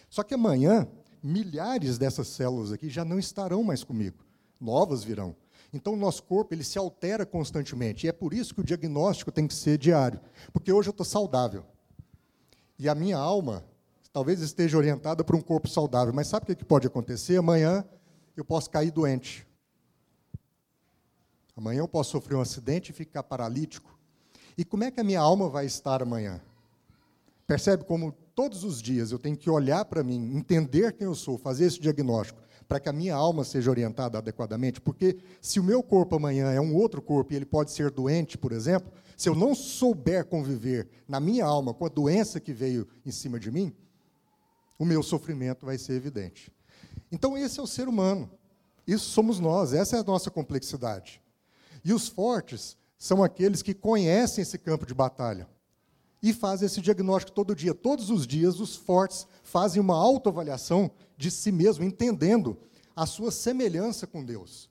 Só 0.09 0.23
que 0.23 0.35
amanhã, 0.35 0.87
milhares 1.21 1.97
dessas 1.97 2.27
células 2.27 2.71
aqui 2.71 2.89
já 2.89 3.03
não 3.03 3.17
estarão 3.17 3.63
mais 3.63 3.83
comigo. 3.83 4.23
Novas 4.59 5.03
virão. 5.03 5.35
Então, 5.73 5.93
o 5.93 5.97
nosso 5.97 6.23
corpo 6.23 6.53
ele 6.53 6.63
se 6.63 6.77
altera 6.77 7.25
constantemente. 7.25 8.05
E 8.05 8.09
é 8.09 8.11
por 8.11 8.33
isso 8.33 8.53
que 8.53 8.61
o 8.61 8.63
diagnóstico 8.63 9.31
tem 9.31 9.47
que 9.47 9.53
ser 9.53 9.77
diário. 9.77 10.19
Porque 10.53 10.71
hoje 10.71 10.89
eu 10.89 10.91
estou 10.91 11.05
saudável. 11.05 11.65
E 12.77 12.87
a 12.89 12.95
minha 12.95 13.17
alma 13.17 13.63
talvez 14.11 14.39
esteja 14.39 14.77
orientada 14.77 15.23
para 15.23 15.35
um 15.35 15.41
corpo 15.41 15.67
saudável. 15.67 16.13
Mas 16.13 16.27
sabe 16.27 16.51
o 16.51 16.55
que 16.55 16.63
pode 16.63 16.87
acontecer? 16.87 17.37
Amanhã 17.37 17.85
eu 18.35 18.45
posso 18.45 18.69
cair 18.69 18.91
doente. 18.91 19.45
Amanhã 21.55 21.79
eu 21.79 21.87
posso 21.87 22.11
sofrer 22.11 22.35
um 22.35 22.41
acidente 22.41 22.91
e 22.91 22.93
ficar 22.93 23.23
paralítico. 23.23 23.97
E 24.57 24.63
como 24.63 24.83
é 24.83 24.91
que 24.91 24.99
a 24.99 25.03
minha 25.03 25.19
alma 25.19 25.49
vai 25.49 25.65
estar 25.65 26.01
amanhã? 26.01 26.41
Percebe 27.47 27.83
como 27.83 28.13
todos 28.33 28.63
os 28.63 28.81
dias 28.81 29.11
eu 29.11 29.19
tenho 29.19 29.37
que 29.37 29.49
olhar 29.49 29.85
para 29.85 30.03
mim, 30.03 30.35
entender 30.35 30.93
quem 30.93 31.05
eu 31.05 31.15
sou, 31.15 31.37
fazer 31.37 31.65
esse 31.65 31.79
diagnóstico 31.79 32.44
para 32.67 32.79
que 32.79 32.89
a 32.89 32.93
minha 32.93 33.15
alma 33.15 33.43
seja 33.43 33.69
orientada 33.69 34.17
adequadamente, 34.17 34.81
porque 34.81 35.17
se 35.41 35.59
o 35.59 35.63
meu 35.63 35.83
corpo 35.83 36.15
amanhã 36.15 36.51
é 36.51 36.59
um 36.59 36.75
outro 36.75 37.01
corpo 37.01 37.33
e 37.33 37.35
ele 37.35 37.45
pode 37.45 37.71
ser 37.71 37.91
doente, 37.91 38.37
por 38.37 38.51
exemplo, 38.51 38.91
se 39.15 39.29
eu 39.29 39.35
não 39.35 39.53
souber 39.53 40.25
conviver 40.25 40.87
na 41.07 41.19
minha 41.19 41.45
alma 41.45 41.73
com 41.73 41.85
a 41.85 41.89
doença 41.89 42.39
que 42.39 42.53
veio 42.53 42.87
em 43.05 43.11
cima 43.11 43.39
de 43.39 43.51
mim, 43.51 43.73
o 44.77 44.85
meu 44.85 45.01
sofrimento 45.01 45.65
vai 45.65 45.77
ser 45.77 45.93
evidente. 45.93 46.51
Então, 47.11 47.37
esse 47.37 47.59
é 47.59 47.63
o 47.63 47.67
ser 47.67 47.87
humano. 47.87 48.29
Isso 48.85 49.09
somos 49.09 49.39
nós, 49.39 49.73
essa 49.73 49.97
é 49.97 49.99
a 49.99 50.03
nossa 50.03 50.29
complexidade. 50.29 51.21
E 51.83 51.93
os 51.93 52.07
fortes 52.07 52.77
são 52.97 53.23
aqueles 53.23 53.61
que 53.61 53.73
conhecem 53.73 54.41
esse 54.41 54.57
campo 54.57 54.85
de 54.85 54.93
batalha 54.93 55.47
e 56.21 56.33
fazem 56.33 56.65
esse 56.65 56.81
diagnóstico 56.81 57.31
todo 57.31 57.55
dia. 57.55 57.73
Todos 57.73 58.09
os 58.09 58.25
dias, 58.25 58.59
os 58.59 58.75
fortes 58.75 59.27
fazem 59.43 59.79
uma 59.81 59.95
autoavaliação 59.95 60.89
de 61.17 61.31
si 61.31 61.51
mesmo, 61.51 61.83
entendendo 61.83 62.57
a 62.95 63.05
sua 63.05 63.31
semelhança 63.31 64.07
com 64.07 64.23
Deus. 64.23 64.69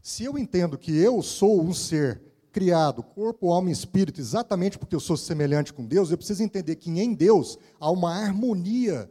Se 0.00 0.24
eu 0.24 0.38
entendo 0.38 0.78
que 0.78 0.96
eu 0.96 1.20
sou 1.22 1.60
um 1.60 1.74
ser 1.74 2.22
criado, 2.52 3.02
corpo, 3.02 3.52
alma 3.52 3.68
e 3.68 3.72
espírito, 3.72 4.20
exatamente 4.20 4.78
porque 4.78 4.94
eu 4.94 5.00
sou 5.00 5.16
semelhante 5.16 5.72
com 5.72 5.84
Deus, 5.84 6.10
eu 6.10 6.16
preciso 6.16 6.42
entender 6.42 6.76
que 6.76 6.90
em 6.90 7.12
Deus 7.12 7.58
há 7.78 7.90
uma 7.90 8.14
harmonia 8.14 9.10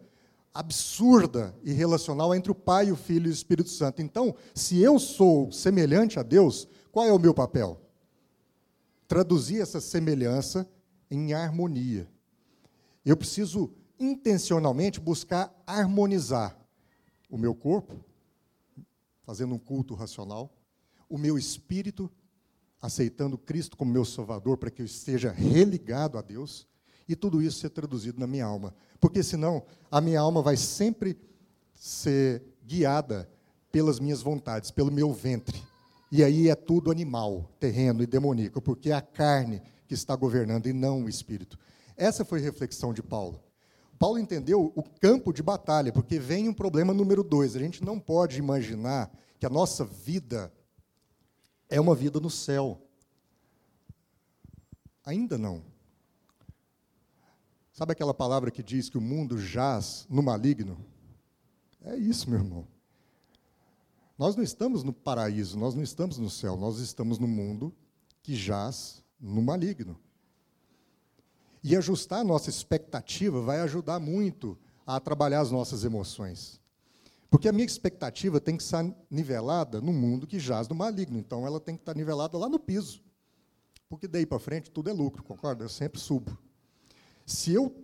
absurda 0.53 1.53
e 1.63 1.73
relacional 1.73 2.33
entre 2.33 2.51
o 2.51 2.55
Pai, 2.55 2.91
o 2.91 2.95
Filho 2.95 3.27
e 3.27 3.29
o 3.29 3.33
Espírito 3.33 3.69
Santo. 3.69 4.01
Então, 4.01 4.33
se 4.53 4.81
eu 4.81 4.97
sou 4.97 5.51
semelhante 5.51 6.17
a 6.17 6.23
Deus, 6.23 6.67
qual 6.91 7.05
é 7.05 7.11
o 7.11 7.19
meu 7.19 7.33
papel? 7.33 7.79
Traduzir 9.05 9.61
essa 9.61 9.81
semelhança 9.81 10.67
em 11.11 11.33
harmonia. 11.33 12.07
Eu 13.05 13.17
preciso 13.17 13.71
intencionalmente 13.99 14.99
buscar 14.99 15.53
harmonizar 15.67 16.57
o 17.29 17.37
meu 17.37 17.55
corpo, 17.55 17.95
fazendo 19.23 19.55
um 19.55 19.59
culto 19.59 19.93
racional, 19.95 20.53
o 21.09 21.17
meu 21.17 21.37
espírito, 21.37 22.09
aceitando 22.81 23.37
Cristo 23.37 23.75
como 23.75 23.91
meu 23.91 24.05
Salvador, 24.05 24.57
para 24.57 24.69
que 24.69 24.81
eu 24.81 24.85
esteja 24.85 25.31
religado 25.31 26.17
a 26.17 26.21
Deus, 26.21 26.67
e 27.07 27.15
tudo 27.15 27.41
isso 27.41 27.59
ser 27.59 27.69
traduzido 27.69 28.19
na 28.19 28.27
minha 28.27 28.45
alma. 28.45 28.73
Porque 28.99 29.21
senão 29.21 29.63
a 29.91 30.01
minha 30.01 30.19
alma 30.19 30.41
vai 30.41 30.57
sempre 30.57 31.17
ser 31.73 32.43
guiada 32.63 33.29
pelas 33.71 33.99
minhas 33.99 34.21
vontades, 34.21 34.71
pelo 34.71 34.91
meu 34.91 35.13
ventre. 35.13 35.61
E 36.11 36.23
aí 36.23 36.49
é 36.49 36.55
tudo 36.55 36.91
animal, 36.91 37.51
terreno 37.59 38.01
e 38.01 38.07
demoníaco, 38.07 38.61
porque 38.61 38.89
é 38.89 38.93
a 38.93 39.01
carne 39.01 39.61
que 39.87 39.93
está 39.93 40.15
governando 40.15 40.67
e 40.67 40.73
não 40.73 41.03
o 41.03 41.09
espírito. 41.09 41.57
Essa 41.97 42.25
foi 42.25 42.39
a 42.39 42.43
reflexão 42.43 42.93
de 42.93 43.03
Paulo. 43.03 43.43
Paulo 43.97 44.19
entendeu 44.19 44.73
o 44.75 44.83
campo 44.83 45.31
de 45.31 45.41
batalha, 45.41 45.91
porque 45.91 46.19
vem 46.19 46.49
um 46.49 46.53
problema 46.53 46.93
número 46.93 47.23
dois. 47.23 47.55
A 47.55 47.59
gente 47.59 47.83
não 47.83 47.99
pode 47.99 48.37
imaginar 48.37 49.11
que 49.39 49.45
a 49.45 49.49
nossa 49.49 49.85
vida 49.85 50.51
é 51.69 51.79
uma 51.79 51.95
vida 51.95 52.19
no 52.19 52.29
céu. 52.29 52.81
Ainda 55.05 55.37
não. 55.37 55.63
Sabe 57.71 57.91
aquela 57.91 58.13
palavra 58.13 58.51
que 58.51 58.63
diz 58.63 58.89
que 58.89 58.97
o 58.97 59.01
mundo 59.01 59.37
jaz 59.37 60.05
no 60.09 60.23
maligno? 60.23 60.77
É 61.81 61.95
isso, 61.95 62.29
meu 62.29 62.39
irmão. 62.39 62.67
Nós 64.17 64.35
não 64.35 64.43
estamos 64.43 64.83
no 64.83 64.93
paraíso, 64.93 65.57
nós 65.59 65.75
não 65.75 65.83
estamos 65.83 66.17
no 66.17 66.29
céu, 66.29 66.55
nós 66.55 66.79
estamos 66.79 67.19
no 67.19 67.27
mundo 67.27 67.75
que 68.23 68.33
jaz 68.33 69.03
no 69.19 69.41
maligno. 69.41 69.99
E 71.67 71.75
ajustar 71.75 72.19
a 72.19 72.23
nossa 72.23 72.47
expectativa 72.47 73.41
vai 73.41 73.59
ajudar 73.61 73.99
muito 73.99 74.55
a 74.85 74.99
trabalhar 74.99 75.39
as 75.39 75.49
nossas 75.49 75.83
emoções. 75.83 76.61
Porque 77.27 77.49
a 77.49 77.51
minha 77.51 77.65
expectativa 77.65 78.39
tem 78.39 78.55
que 78.55 78.61
estar 78.61 78.85
nivelada 79.09 79.81
no 79.81 79.91
mundo 79.91 80.27
que 80.27 80.37
jaz 80.37 80.67
no 80.67 80.75
maligno. 80.75 81.17
Então 81.17 81.43
ela 81.43 81.59
tem 81.59 81.75
que 81.75 81.81
estar 81.81 81.95
nivelada 81.95 82.37
lá 82.37 82.47
no 82.47 82.59
piso. 82.59 83.01
Porque 83.89 84.07
daí 84.07 84.27
para 84.27 84.37
frente 84.37 84.69
tudo 84.69 84.91
é 84.91 84.93
lucro, 84.93 85.23
concorda? 85.23 85.63
Eu 85.63 85.69
sempre 85.69 85.99
subo. 85.99 86.37
Se 87.25 87.51
eu, 87.51 87.75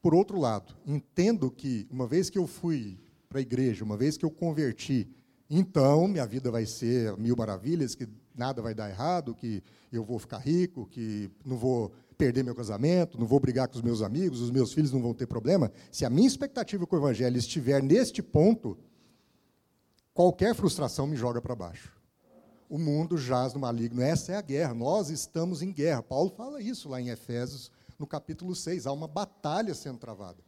por 0.00 0.14
outro 0.14 0.38
lado, 0.38 0.76
entendo 0.86 1.50
que 1.50 1.88
uma 1.90 2.06
vez 2.06 2.30
que 2.30 2.38
eu 2.38 2.46
fui 2.46 2.96
para 3.28 3.40
a 3.40 3.42
igreja, 3.42 3.84
uma 3.84 3.96
vez 3.96 4.16
que 4.16 4.24
eu 4.24 4.30
converti, 4.30 5.10
então 5.50 6.06
minha 6.06 6.28
vida 6.28 6.48
vai 6.48 6.64
ser 6.64 7.16
mil 7.16 7.34
maravilhas, 7.34 7.96
que 7.96 8.08
nada 8.36 8.62
vai 8.62 8.72
dar 8.72 8.88
errado, 8.88 9.34
que 9.34 9.64
eu 9.90 10.04
vou 10.04 10.20
ficar 10.20 10.38
rico, 10.38 10.86
que 10.86 11.28
não 11.44 11.56
vou 11.56 11.92
perder 12.20 12.44
meu 12.44 12.54
casamento, 12.54 13.18
não 13.18 13.26
vou 13.26 13.40
brigar 13.40 13.66
com 13.66 13.76
os 13.76 13.82
meus 13.82 14.02
amigos, 14.02 14.42
os 14.42 14.50
meus 14.50 14.74
filhos 14.74 14.92
não 14.92 15.00
vão 15.00 15.14
ter 15.14 15.26
problema. 15.26 15.72
Se 15.90 16.04
a 16.04 16.10
minha 16.10 16.28
expectativa 16.28 16.86
com 16.86 16.94
o 16.94 16.98
Evangelho 16.98 17.38
estiver 17.38 17.82
neste 17.82 18.22
ponto, 18.22 18.76
qualquer 20.12 20.54
frustração 20.54 21.06
me 21.06 21.16
joga 21.16 21.40
para 21.40 21.54
baixo. 21.54 21.98
O 22.68 22.78
mundo 22.78 23.16
jaz 23.16 23.54
no 23.54 23.60
maligno. 23.60 24.02
Essa 24.02 24.32
é 24.32 24.36
a 24.36 24.42
guerra. 24.42 24.74
Nós 24.74 25.08
estamos 25.08 25.62
em 25.62 25.72
guerra. 25.72 26.02
Paulo 26.02 26.28
fala 26.28 26.60
isso 26.60 26.90
lá 26.90 27.00
em 27.00 27.08
Efésios, 27.08 27.72
no 27.98 28.06
capítulo 28.06 28.54
6. 28.54 28.86
Há 28.86 28.92
uma 28.92 29.08
batalha 29.08 29.74
sendo 29.74 29.96
travada. 29.96 30.44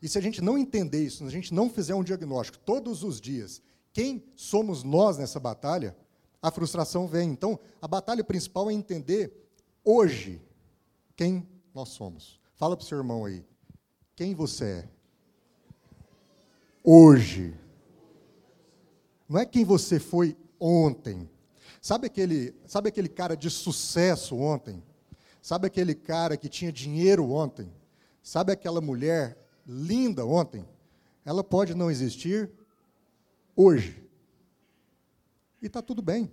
E 0.00 0.08
se 0.08 0.16
a 0.16 0.20
gente 0.20 0.40
não 0.40 0.56
entender 0.56 1.04
isso, 1.04 1.18
se 1.18 1.24
a 1.24 1.30
gente 1.30 1.52
não 1.52 1.68
fizer 1.68 1.96
um 1.96 2.04
diagnóstico 2.04 2.58
todos 2.64 3.02
os 3.02 3.20
dias, 3.20 3.60
quem 3.92 4.24
somos 4.36 4.84
nós 4.84 5.18
nessa 5.18 5.40
batalha, 5.40 5.96
a 6.40 6.52
frustração 6.52 7.08
vem. 7.08 7.30
Então, 7.30 7.58
a 7.82 7.88
batalha 7.88 8.22
principal 8.22 8.70
é 8.70 8.74
entender 8.74 9.50
hoje 9.84 10.40
quem 11.16 11.48
nós 11.74 11.90
somos. 11.90 12.40
Fala 12.54 12.76
para 12.76 12.84
o 12.84 12.86
seu 12.86 12.98
irmão 12.98 13.24
aí. 13.24 13.44
Quem 14.16 14.34
você 14.34 14.64
é? 14.64 14.88
Hoje. 16.82 17.58
Não 19.28 19.40
é 19.40 19.46
quem 19.46 19.64
você 19.64 19.98
foi 19.98 20.36
ontem. 20.60 21.28
Sabe 21.80 22.06
aquele, 22.06 22.54
sabe 22.66 22.88
aquele 22.88 23.08
cara 23.08 23.36
de 23.36 23.50
sucesso 23.50 24.36
ontem? 24.36 24.82
Sabe 25.42 25.66
aquele 25.66 25.94
cara 25.94 26.36
que 26.36 26.48
tinha 26.48 26.72
dinheiro 26.72 27.30
ontem? 27.30 27.70
Sabe 28.22 28.52
aquela 28.52 28.80
mulher 28.80 29.36
linda 29.66 30.24
ontem? 30.24 30.66
Ela 31.24 31.44
pode 31.44 31.74
não 31.74 31.90
existir 31.90 32.50
hoje. 33.54 34.02
E 35.60 35.66
está 35.66 35.82
tudo 35.82 36.00
bem. 36.00 36.30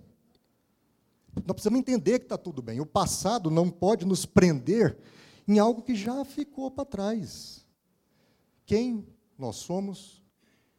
Nós 1.34 1.52
precisamos 1.54 1.78
entender 1.78 2.18
que 2.18 2.26
está 2.26 2.36
tudo 2.36 2.60
bem. 2.60 2.80
O 2.80 2.86
passado 2.86 3.50
não 3.50 3.70
pode 3.70 4.04
nos 4.04 4.26
prender 4.26 4.98
em 5.48 5.58
algo 5.58 5.82
que 5.82 5.94
já 5.94 6.24
ficou 6.24 6.70
para 6.70 6.84
trás. 6.84 7.66
Quem 8.66 9.06
nós 9.38 9.56
somos 9.56 10.22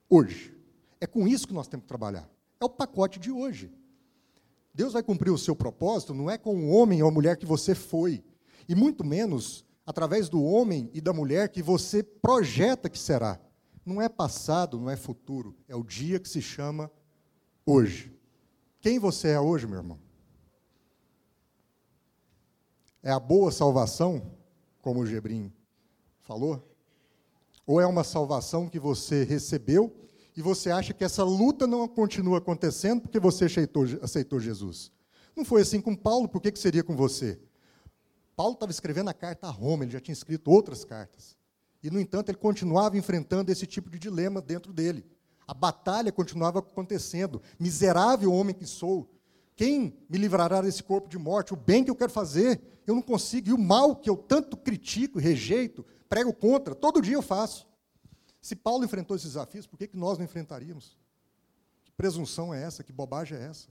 hoje. 0.10 0.56
É 1.02 1.08
com 1.08 1.28
isso 1.28 1.48
que 1.48 1.54
nós 1.54 1.68
temos 1.68 1.84
que 1.84 1.88
trabalhar. 1.88 2.30
É 2.60 2.66
o 2.66 2.70
pacote 2.70 3.20
de 3.20 3.32
hoje. 3.32 3.72
Deus 4.74 4.94
vai 4.94 5.04
cumprir 5.04 5.32
o 5.32 5.38
seu 5.38 5.56
propósito 5.56 6.14
não 6.14 6.30
é 6.30 6.38
com 6.38 6.56
o 6.56 6.70
homem 6.70 7.04
ou 7.04 7.10
a 7.10 7.12
mulher 7.12 7.38
que 7.38 7.46
você 7.46 7.76
foi, 7.76 8.24
e 8.68 8.74
muito 8.74 9.04
menos 9.04 9.64
através 9.86 10.30
do 10.30 10.42
homem 10.42 10.90
e 10.94 11.02
da 11.02 11.14
mulher 11.14 11.50
que 11.50 11.62
você 11.62 12.02
projeta 12.02 12.90
que 12.90 12.98
será. 12.98 13.40
Não 13.86 14.02
é 14.02 14.08
passado, 14.08 14.80
não 14.80 14.90
é 14.90 14.96
futuro, 14.96 15.56
é 15.68 15.76
o 15.76 15.84
dia 15.84 16.20
que 16.20 16.30
se 16.30 16.42
chama 16.42 16.90
hoje. 17.66 18.18
Quem 18.80 18.98
você 18.98 19.30
é 19.30 19.40
hoje, 19.40 19.68
meu 19.68 19.78
irmão? 19.78 20.00
É 23.04 23.12
a 23.12 23.20
boa 23.20 23.52
salvação, 23.52 24.32
como 24.82 25.02
o 25.02 25.06
Gebrim 25.06 25.52
falou? 26.22 26.74
Ou 27.68 27.82
é 27.82 27.86
uma 27.86 28.04
salvação 28.04 28.70
que 28.70 28.80
você 28.80 29.26
recebeu 29.26 29.94
e 30.36 30.42
você 30.42 30.72
acha 30.72 30.94
que 30.94 31.04
essa 31.04 31.24
luta 31.24 31.68
não 31.68 31.86
continua 31.86 32.38
acontecendo 32.38 33.02
porque 33.02 33.20
você 33.20 33.46
aceitou, 33.46 33.86
aceitou 34.02 34.40
Jesus? 34.40 34.90
Não 35.36 35.44
foi 35.44 35.64
assim 35.64 35.82
com 35.82 35.94
Paulo, 35.94 36.30
por 36.30 36.42
que, 36.42 36.52
que 36.52 36.60
seria 36.60 36.84
com 36.84 36.96
você? 36.96 37.38
Paulo 38.38 38.54
estava 38.54 38.72
escrevendo 38.72 39.10
a 39.10 39.14
carta 39.14 39.48
a 39.48 39.52
Roma, 39.52 39.84
ele 39.84 39.92
já 39.92 40.00
tinha 40.00 40.14
escrito 40.14 40.50
outras 40.50 40.86
cartas. 40.86 41.36
E, 41.84 41.92
no 41.92 42.00
entanto, 42.00 42.30
ele 42.30 42.38
continuava 42.38 42.98
enfrentando 42.98 43.52
esse 43.52 43.68
tipo 43.68 43.90
de 43.90 44.00
dilema 44.00 44.42
dentro 44.42 44.72
dele. 44.72 45.06
A 45.46 45.54
batalha 45.54 46.12
continuava 46.12 46.60
acontecendo. 46.60 47.42
Miserável 47.60 48.32
homem 48.32 48.56
que 48.56 48.66
sou, 48.66 49.13
quem 49.56 49.98
me 50.10 50.18
livrará 50.18 50.62
desse 50.62 50.84
corpo 50.84 51.08
de 51.08 51.18
morte? 51.18 51.54
O 51.54 51.58
bem 51.58 51.84
que 51.84 51.92
eu 51.92 51.96
quero 51.96 52.12
fazer, 52.12 52.62
eu 52.88 52.96
não 52.96 53.02
consigo. 53.02 53.50
E 53.50 53.54
o 53.54 53.58
mal 53.58 53.96
que 53.96 54.10
eu 54.10 54.18
tanto 54.18 54.58
critico 54.58 55.20
e 55.20 55.24
rejeito, 55.24 55.86
prego 56.10 56.34
contra, 56.34 56.74
todo 56.74 57.02
dia 57.02 57.16
eu 57.16 57.22
faço. 57.22 57.68
Se 58.42 58.56
Paulo 58.56 58.84
enfrentou 58.84 59.16
esses 59.16 59.30
desafios, 59.30 59.68
por 59.68 59.78
que, 59.78 59.88
que 59.88 59.98
nós 59.98 60.18
não 60.18 60.26
enfrentaríamos? 60.26 60.98
Que 61.84 61.92
presunção 61.92 62.54
é 62.54 62.64
essa? 62.64 62.84
Que 62.84 62.92
bobagem 62.92 63.38
é 63.38 63.44
essa? 63.44 63.70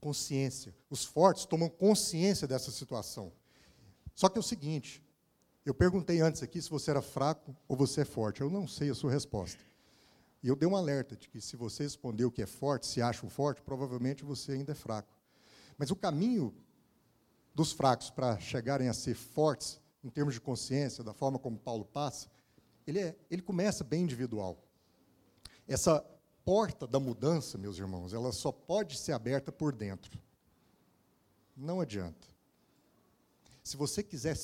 Consciência. 0.00 0.74
Os 0.88 1.04
fortes 1.04 1.44
tomam 1.44 1.68
consciência 1.68 2.46
dessa 2.46 2.70
situação. 2.70 3.32
Só 4.14 4.28
que 4.28 4.38
é 4.38 4.40
o 4.40 4.42
seguinte: 4.42 5.02
eu 5.64 5.74
perguntei 5.74 6.20
antes 6.20 6.42
aqui 6.42 6.60
se 6.60 6.70
você 6.70 6.90
era 6.90 7.02
fraco 7.02 7.56
ou 7.66 7.76
você 7.76 8.02
é 8.02 8.04
forte. 8.04 8.42
Eu 8.42 8.50
não 8.50 8.68
sei 8.68 8.90
a 8.90 8.94
sua 8.94 9.10
resposta. 9.10 9.62
E 10.44 10.48
eu 10.48 10.54
dei 10.54 10.68
um 10.68 10.76
alerta 10.76 11.16
de 11.16 11.26
que 11.26 11.40
se 11.40 11.56
você 11.56 11.84
respondeu 11.84 12.30
que 12.30 12.42
é 12.42 12.46
forte, 12.46 12.86
se 12.86 13.00
acha 13.00 13.24
um 13.24 13.30
forte, 13.30 13.62
provavelmente 13.62 14.22
você 14.22 14.52
ainda 14.52 14.72
é 14.72 14.74
fraco. 14.74 15.18
Mas 15.78 15.90
o 15.90 15.96
caminho 15.96 16.54
dos 17.54 17.72
fracos 17.72 18.10
para 18.10 18.38
chegarem 18.38 18.90
a 18.90 18.92
ser 18.92 19.14
fortes, 19.14 19.80
em 20.04 20.10
termos 20.10 20.34
de 20.34 20.42
consciência, 20.42 21.02
da 21.02 21.14
forma 21.14 21.38
como 21.38 21.56
Paulo 21.58 21.86
passa, 21.86 22.28
ele, 22.86 22.98
é, 22.98 23.16
ele 23.30 23.40
começa 23.40 23.82
bem 23.82 24.02
individual. 24.02 24.62
Essa 25.66 26.04
porta 26.44 26.86
da 26.86 27.00
mudança, 27.00 27.56
meus 27.56 27.78
irmãos, 27.78 28.12
ela 28.12 28.30
só 28.30 28.52
pode 28.52 28.98
ser 28.98 29.12
aberta 29.12 29.50
por 29.50 29.74
dentro. 29.74 30.20
Não 31.56 31.80
adianta. 31.80 32.28
Se 33.62 33.78
você 33.78 34.02
quiser 34.02 34.36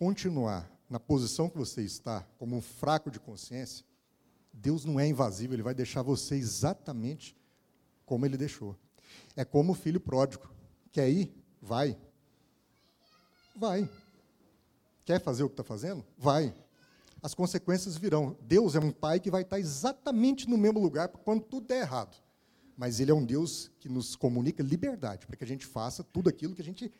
continuar 0.00 0.68
na 0.90 0.98
posição 0.98 1.48
que 1.48 1.56
você 1.56 1.82
está, 1.82 2.26
como 2.40 2.56
um 2.56 2.60
fraco 2.60 3.08
de 3.08 3.20
consciência, 3.20 3.86
Deus 4.56 4.84
não 4.84 5.00
é 5.00 5.06
invasivo, 5.06 5.52
ele 5.52 5.62
vai 5.62 5.74
deixar 5.74 6.02
você 6.02 6.36
exatamente 6.36 7.36
como 8.06 8.24
ele 8.24 8.36
deixou. 8.36 8.76
É 9.36 9.44
como 9.44 9.72
o 9.72 9.74
filho 9.74 10.00
pródigo. 10.00 10.48
Quer 10.92 11.10
ir? 11.10 11.34
Vai. 11.60 11.98
Vai. 13.56 13.90
Quer 15.04 15.20
fazer 15.20 15.42
o 15.42 15.48
que 15.48 15.54
está 15.54 15.64
fazendo? 15.64 16.04
Vai. 16.16 16.54
As 17.20 17.34
consequências 17.34 17.96
virão. 17.96 18.36
Deus 18.42 18.74
é 18.74 18.78
um 18.78 18.92
pai 18.92 19.18
que 19.18 19.30
vai 19.30 19.42
estar 19.42 19.58
exatamente 19.58 20.48
no 20.48 20.56
mesmo 20.56 20.78
lugar 20.78 21.08
quando 21.08 21.42
tudo 21.42 21.66
der 21.66 21.80
errado. 21.80 22.16
Mas 22.76 23.00
ele 23.00 23.10
é 23.10 23.14
um 23.14 23.24
Deus 23.24 23.70
que 23.80 23.88
nos 23.88 24.14
comunica 24.14 24.62
liberdade, 24.62 25.26
para 25.26 25.36
que 25.36 25.44
a 25.44 25.46
gente 25.46 25.66
faça 25.66 26.04
tudo 26.04 26.28
aquilo 26.28 26.54
que 26.54 26.62
a 26.62 26.64
gente 26.64 26.92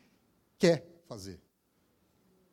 quer 0.57 0.85
fazer. 1.07 1.39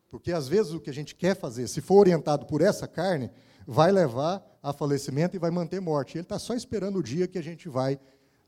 Porque 0.09 0.31
às 0.31 0.47
vezes 0.47 0.71
o 0.73 0.79
que 0.79 0.89
a 0.89 0.93
gente 0.93 1.15
quer 1.15 1.35
fazer, 1.35 1.67
se 1.67 1.81
for 1.81 1.95
orientado 1.95 2.45
por 2.45 2.61
essa 2.61 2.87
carne, 2.87 3.31
vai 3.67 3.91
levar 3.91 4.43
a 4.61 4.71
falecimento 4.73 5.35
e 5.35 5.39
vai 5.39 5.51
manter 5.51 5.79
morte. 5.79 6.17
Ele 6.17 6.23
está 6.23 6.39
só 6.39 6.53
esperando 6.53 6.99
o 6.99 7.03
dia 7.03 7.27
que 7.27 7.37
a 7.37 7.41
gente 7.43 7.67
vai 7.67 7.99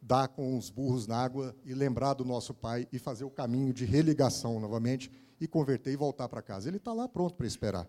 dar 0.02 0.28
com 0.28 0.58
os 0.58 0.70
burros 0.70 1.08
na 1.08 1.18
água 1.18 1.56
e 1.66 1.74
lembrar 1.74 2.14
do 2.14 2.24
nosso 2.24 2.54
pai 2.54 2.88
e 2.92 3.00
fazer 3.00 3.24
o 3.24 3.30
caminho 3.30 3.74
de 3.74 3.86
religação 3.86 4.60
novamente 4.60 5.12
e 5.40 5.48
converter 5.48 5.92
e 5.92 5.96
voltar 5.96 6.30
para 6.30 6.42
casa. 6.42 6.70
Ele 6.70 6.78
está 6.78 6.94
lá 6.94 7.08
pronto 7.08 7.36
para 7.36 7.48
esperar. 7.48 7.88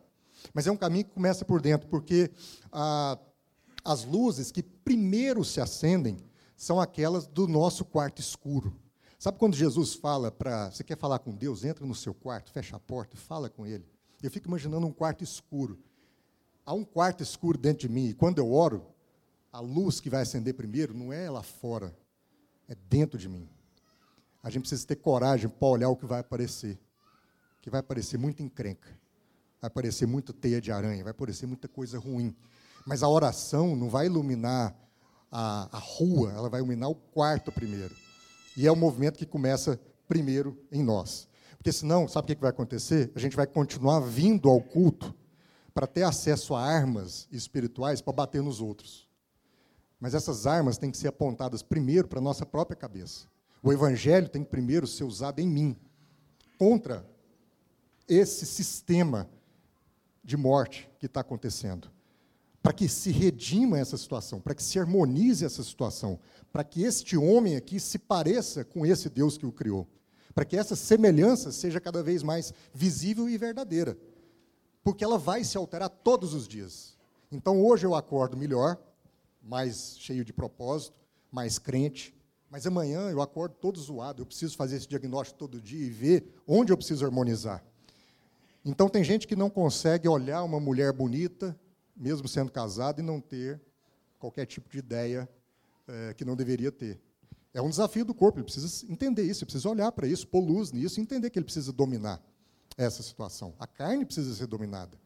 Mas 0.53 0.67
é 0.67 0.73
um 0.73 0.77
caminho 0.77 1.05
que 1.05 1.13
começa 1.13 1.45
por 1.45 1.61
dentro, 1.61 1.89
porque 1.89 2.31
ah, 2.73 3.19
as 3.85 4.05
luzes 4.05 4.51
que 4.51 4.63
primeiro 4.63 5.45
se 5.45 5.61
acendem 5.61 6.19
são 6.57 6.81
aquelas 6.81 7.27
do 7.27 7.47
nosso 7.47 7.85
quarto 7.85 8.21
escuro. 8.21 8.75
Sabe 9.19 9.39
quando 9.39 9.55
Jesus 9.55 9.95
fala 9.95 10.31
para. 10.31 10.71
Você 10.71 10.85
quer 10.85 10.97
falar 10.97 11.19
com 11.19 11.35
Deus? 11.35 11.65
Entra 11.65 11.87
no 11.87 11.95
seu 11.95 12.15
quarto, 12.15 12.51
fecha 12.51 12.77
a 12.77 12.81
porta 12.81 13.17
e 13.17 13.19
fala 13.19 13.49
com 13.49 13.67
Ele. 13.67 13.85
Eu 14.23 14.31
fico 14.31 14.49
imaginando 14.49 14.87
um 14.87 14.93
quarto 14.93 15.23
escuro 15.23 15.79
há 16.67 16.75
um 16.75 16.85
quarto 16.85 17.23
escuro 17.23 17.57
dentro 17.57 17.87
de 17.87 17.89
mim, 17.89 18.09
e 18.09 18.15
quando 18.15 18.39
eu 18.39 18.53
oro, 18.53 18.85
a 19.53 19.61
luz 19.61 20.01
que 20.01 20.11
vai 20.11 20.23
acender 20.23 20.53
primeiro 20.53 20.93
não 20.93 21.13
é 21.13 21.31
lá 21.31 21.43
fora, 21.43 21.97
é 22.69 22.75
dentro 22.91 23.17
de 23.17 23.29
mim. 23.29 23.49
A 24.43 24.51
gente 24.51 24.63
precisa 24.63 24.87
ter 24.87 24.97
coragem 24.97 25.49
para 25.49 25.69
olhar 25.69 25.89
o 25.89 25.97
que 25.97 26.05
vai 26.05 26.21
aparecer. 26.21 26.79
Que 27.63 27.71
vai 27.71 27.81
aparecer 27.81 28.19
muita 28.19 28.43
encrenca, 28.43 28.89
vai 29.61 29.69
aparecer 29.69 30.07
muita 30.07 30.33
teia 30.33 30.61
de 30.61 30.71
aranha, 30.71 31.03
vai 31.03 31.13
aparecer 31.13 31.47
muita 31.47 31.67
coisa 31.69 31.99
ruim. 31.99 32.35
Mas 32.87 33.03
a 33.03 33.09
oração 33.09 33.75
não 33.75 33.89
vai 33.89 34.07
iluminar 34.07 34.77
a, 35.31 35.77
a 35.77 35.79
rua, 35.79 36.33
ela 36.33 36.49
vai 36.49 36.61
iluminar 36.61 36.89
o 36.89 36.95
quarto 36.95 37.51
primeiro. 37.51 37.95
E 38.57 38.67
é 38.67 38.71
o 38.71 38.77
movimento 38.77 39.19
que 39.19 39.27
começa 39.27 39.81
primeiro 40.07 40.57
em 40.71 40.83
nós. 40.83 41.29
Porque 41.57 41.73
senão, 41.73 42.07
sabe 42.07 42.33
o 42.33 42.37
que 42.37 42.41
vai 42.41 42.51
acontecer? 42.51 43.11
A 43.17 43.19
gente 43.19 43.35
vai 43.35 43.47
continuar 43.47 44.01
vindo 44.01 44.49
ao 44.49 44.61
culto 44.61 45.13
para 45.77 45.87
ter 45.87 46.05
acesso 46.05 46.55
a 46.55 46.63
armas 46.63 47.29
espirituais 47.31 48.01
para 48.01 48.15
bater 48.15 48.43
nos 48.43 48.63
outros. 48.63 49.07
Mas 50.01 50.15
essas 50.15 50.47
armas 50.47 50.79
têm 50.79 50.91
que 50.91 50.97
ser 50.97 51.09
apontadas 51.09 51.63
primeiro 51.63 52.09
para 52.09 52.19
a 52.19 52.23
nossa 52.23 52.47
própria 52.47 52.75
cabeça. 52.75 53.27
O 53.63 53.71
evangelho 53.71 54.27
tem 54.27 54.43
que 54.43 54.49
primeiro 54.49 54.87
ser 54.87 55.05
usado 55.05 55.39
em 55.39 55.47
mim, 55.47 55.77
contra 56.59 57.07
esse 58.09 58.47
sistema 58.47 59.29
de 60.25 60.35
morte 60.35 60.89
que 60.99 61.05
está 61.05 61.21
acontecendo. 61.21 61.91
Para 62.63 62.73
que 62.73 62.89
se 62.89 63.11
redima 63.11 63.79
essa 63.79 63.99
situação, 63.99 64.41
para 64.41 64.55
que 64.55 64.63
se 64.63 64.79
harmonize 64.79 65.45
essa 65.45 65.63
situação, 65.63 66.19
para 66.51 66.65
que 66.65 66.85
este 66.85 67.19
homem 67.19 67.55
aqui 67.55 67.79
se 67.79 67.99
pareça 67.99 68.65
com 68.65 68.87
esse 68.87 69.11
Deus 69.11 69.37
que 69.37 69.45
o 69.45 69.53
criou, 69.53 69.87
para 70.35 70.47
que 70.47 70.57
essa 70.57 70.75
semelhança 70.75 71.53
seja 71.53 71.79
cada 71.83 72.03
vez 72.03 72.23
mais 72.23 72.55
visível 72.73 73.29
e 73.29 73.37
verdadeira 73.37 73.95
porque 74.87 75.03
ela 75.03 75.19
vai 75.19 75.43
se 75.43 75.59
alterar 75.59 75.89
todos 75.89 76.33
os 76.33 76.47
dias. 76.47 76.97
Então 77.33 77.61
hoje 77.61 77.85
eu 77.85 77.93
acordo 77.93 78.37
melhor, 78.37 78.79
mais 79.43 79.97
cheio 79.99 80.25
de 80.25 80.33
propósito, 80.33 80.95
mais 81.29 81.59
crente, 81.59 82.15
mas 82.49 82.69
amanhã 82.69 83.11
eu 83.11 83.21
acordo 83.21 83.57
todo 83.57 83.81
zoado, 83.81 84.23
eu 84.23 84.27
preciso 84.27 84.57
fazer 84.57 84.77
esse 84.77 84.87
diagnóstico 84.87 85.41
todo 85.41 85.61
dia 85.61 85.85
e 85.85 85.91
ver 85.91 86.33
onde 86.47 86.73
eu 86.73 86.77
preciso 86.77 87.05
harmonizar. 87.05 87.65
Então 88.65 88.89
tem 88.89 89.03
gente 89.03 89.27
que 89.27 89.35
não 89.35 89.51
consegue 89.51 90.07
olhar 90.07 90.45
uma 90.45 90.61
mulher 90.61 90.93
bonita, 90.93 91.59
mesmo 91.97 92.29
sendo 92.29 92.53
casada, 92.53 93.01
e 93.01 93.05
não 93.05 93.21
ter 93.21 93.61
qualquer 94.21 94.47
tipo 94.47 94.71
de 94.71 94.79
ideia 94.79 95.29
é, 95.89 96.15
que 96.15 96.25
não 96.25 96.37
deveria 96.37 96.71
ter. 96.71 97.01
É 97.53 97.61
um 97.61 97.71
desafio 97.71 98.05
do 98.05 98.15
corpo, 98.15 98.39
ele 98.39 98.45
precisa 98.45 98.87
entender 98.89 99.25
isso, 99.25 99.43
ele 99.43 99.47
precisa 99.47 99.69
olhar 99.69 99.91
para 99.91 100.07
isso, 100.07 100.29
pôr 100.29 100.45
luz 100.45 100.71
nisso 100.71 101.01
e 101.01 101.03
entender 101.03 101.29
que 101.31 101.41
ele 101.41 101.45
precisa 101.45 101.73
dominar 101.73 102.23
essa 102.77 103.03
situação. 103.03 103.55
A 103.59 103.67
carne 103.67 104.05
precisa 104.05 104.35
ser 104.35 104.47
dominada. 104.47 104.99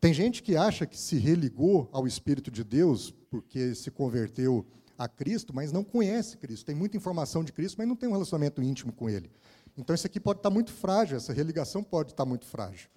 Tem 0.00 0.14
gente 0.14 0.42
que 0.42 0.56
acha 0.56 0.86
que 0.86 0.98
se 0.98 1.18
religou 1.18 1.88
ao 1.92 2.06
Espírito 2.06 2.50
de 2.50 2.64
Deus 2.64 3.10
porque 3.30 3.74
se 3.74 3.90
converteu 3.90 4.66
a 4.96 5.06
Cristo, 5.08 5.54
mas 5.54 5.72
não 5.72 5.84
conhece 5.84 6.38
Cristo. 6.38 6.66
Tem 6.66 6.74
muita 6.74 6.96
informação 6.96 7.44
de 7.44 7.52
Cristo, 7.52 7.76
mas 7.78 7.86
não 7.86 7.96
tem 7.96 8.08
um 8.08 8.12
relacionamento 8.12 8.62
íntimo 8.62 8.92
com 8.92 9.08
Ele. 9.08 9.30
Então 9.76 9.94
isso 9.94 10.06
aqui 10.06 10.18
pode 10.18 10.38
estar 10.38 10.50
muito 10.50 10.72
frágil, 10.72 11.16
essa 11.16 11.32
religação 11.32 11.82
pode 11.82 12.12
estar 12.12 12.24
muito 12.24 12.46
frágil. 12.46 12.88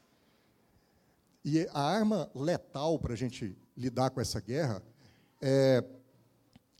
E 1.46 1.68
a 1.74 1.82
arma 1.82 2.32
letal 2.34 2.98
para 2.98 3.14
a 3.14 3.18
gente 3.18 3.56
lidar 3.76 4.10
com 4.10 4.22
essa 4.22 4.40
guerra 4.40 4.82
é, 5.42 5.84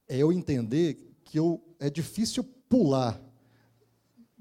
é 0.08 0.18
eu 0.18 0.32
entender 0.32 1.14
que 1.24 1.38
eu, 1.38 1.62
é 1.80 1.90
difícil 1.90 2.44
pular 2.70 3.22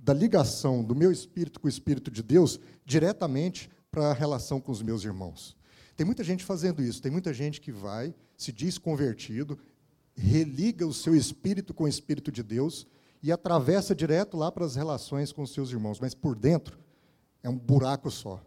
da 0.02 0.12
ligação 0.12 0.82
do 0.82 0.96
meu 0.96 1.12
espírito 1.12 1.60
com 1.60 1.68
o 1.68 1.70
espírito 1.70 2.10
de 2.10 2.24
Deus 2.24 2.58
diretamente 2.84 3.70
para 3.88 4.10
a 4.10 4.12
relação 4.12 4.60
com 4.60 4.72
os 4.72 4.82
meus 4.82 5.04
irmãos. 5.04 5.56
Tem 5.96 6.04
muita 6.04 6.24
gente 6.24 6.44
fazendo 6.44 6.82
isso, 6.82 7.00
tem 7.00 7.12
muita 7.12 7.32
gente 7.32 7.60
que 7.60 7.70
vai, 7.70 8.12
se 8.36 8.50
diz 8.50 8.78
convertido, 8.78 9.56
religa 10.14 10.84
o 10.84 10.92
seu 10.92 11.14
espírito 11.14 11.72
com 11.72 11.84
o 11.84 11.88
espírito 11.88 12.32
de 12.32 12.42
Deus 12.42 12.84
e 13.22 13.30
atravessa 13.30 13.94
direto 13.94 14.36
lá 14.36 14.50
para 14.50 14.64
as 14.64 14.74
relações 14.74 15.30
com 15.30 15.42
os 15.42 15.52
seus 15.52 15.70
irmãos, 15.70 16.00
mas 16.00 16.14
por 16.14 16.34
dentro 16.34 16.76
é 17.40 17.48
um 17.48 17.56
buraco 17.56 18.10
só. 18.10 18.44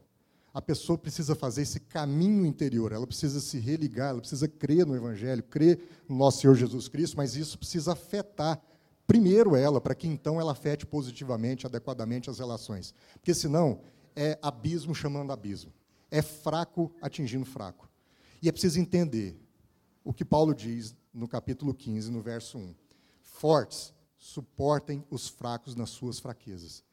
A 0.54 0.62
pessoa 0.62 0.98
precisa 0.98 1.36
fazer 1.36 1.62
esse 1.62 1.80
caminho 1.80 2.46
interior, 2.46 2.92
ela 2.92 3.08
precisa 3.08 3.40
se 3.40 3.60
religar, 3.60 4.10
ela 4.10 4.20
precisa 4.20 4.48
crer 4.48 4.86
no 4.86 4.96
Evangelho, 4.96 5.44
crer 5.44 5.80
no 6.08 6.18
nosso 6.18 6.42
Senhor 6.42 6.56
Jesus 6.56 6.90
Cristo, 6.90 7.16
mas 7.16 7.36
isso 7.36 7.58
precisa 7.58 7.94
afetar 7.94 8.62
primeiro 9.08 9.56
ela, 9.56 9.80
para 9.80 9.96
que 9.96 10.08
então 10.08 10.40
ela 10.40 10.52
afete 10.52 10.86
positivamente, 10.86 11.66
adequadamente 11.66 12.30
as 12.30 12.40
relações. 12.40 12.94
Porque 13.14 13.34
senão 13.34 13.82
é 14.16 14.38
abismo 14.42 14.96
chamando 14.96 15.32
abismo. 15.32 15.74
É 16.10 16.22
fraco 16.22 16.94
atingindo 17.02 17.46
fraco. 17.46 17.90
E 18.42 18.50
é 18.50 18.52
preciso 18.52 18.80
entender 18.80 19.40
o 20.04 20.14
que 20.14 20.24
Paulo 20.24 20.54
diz 20.54 20.96
no 21.14 21.28
capítulo 21.28 21.74
15, 21.74 22.12
no 22.12 22.22
verso 22.22 22.58
1. 22.58 22.76
Fortes, 23.22 23.94
suportem 24.18 25.06
os 25.10 25.28
fracos 25.28 25.76
nas 25.76 25.90
suas 25.90 26.20
fraquezas. 26.20 26.84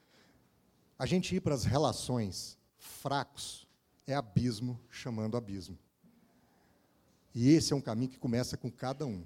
A 0.98 1.07
gente 1.07 1.35
ir 1.35 1.40
para 1.40 1.55
as 1.55 1.64
relações 1.64 2.59
fracos 2.79 3.66
é 4.07 4.14
abismo 4.14 4.79
chamando 4.90 5.37
abismo. 5.37 5.79
E 7.35 7.51
esse 7.51 7.72
é 7.72 7.77
um 7.77 7.81
caminho 7.81 8.11
que 8.11 8.18
começa 8.18 8.57
com 8.57 8.70
cada 8.70 9.07
um. 9.07 9.25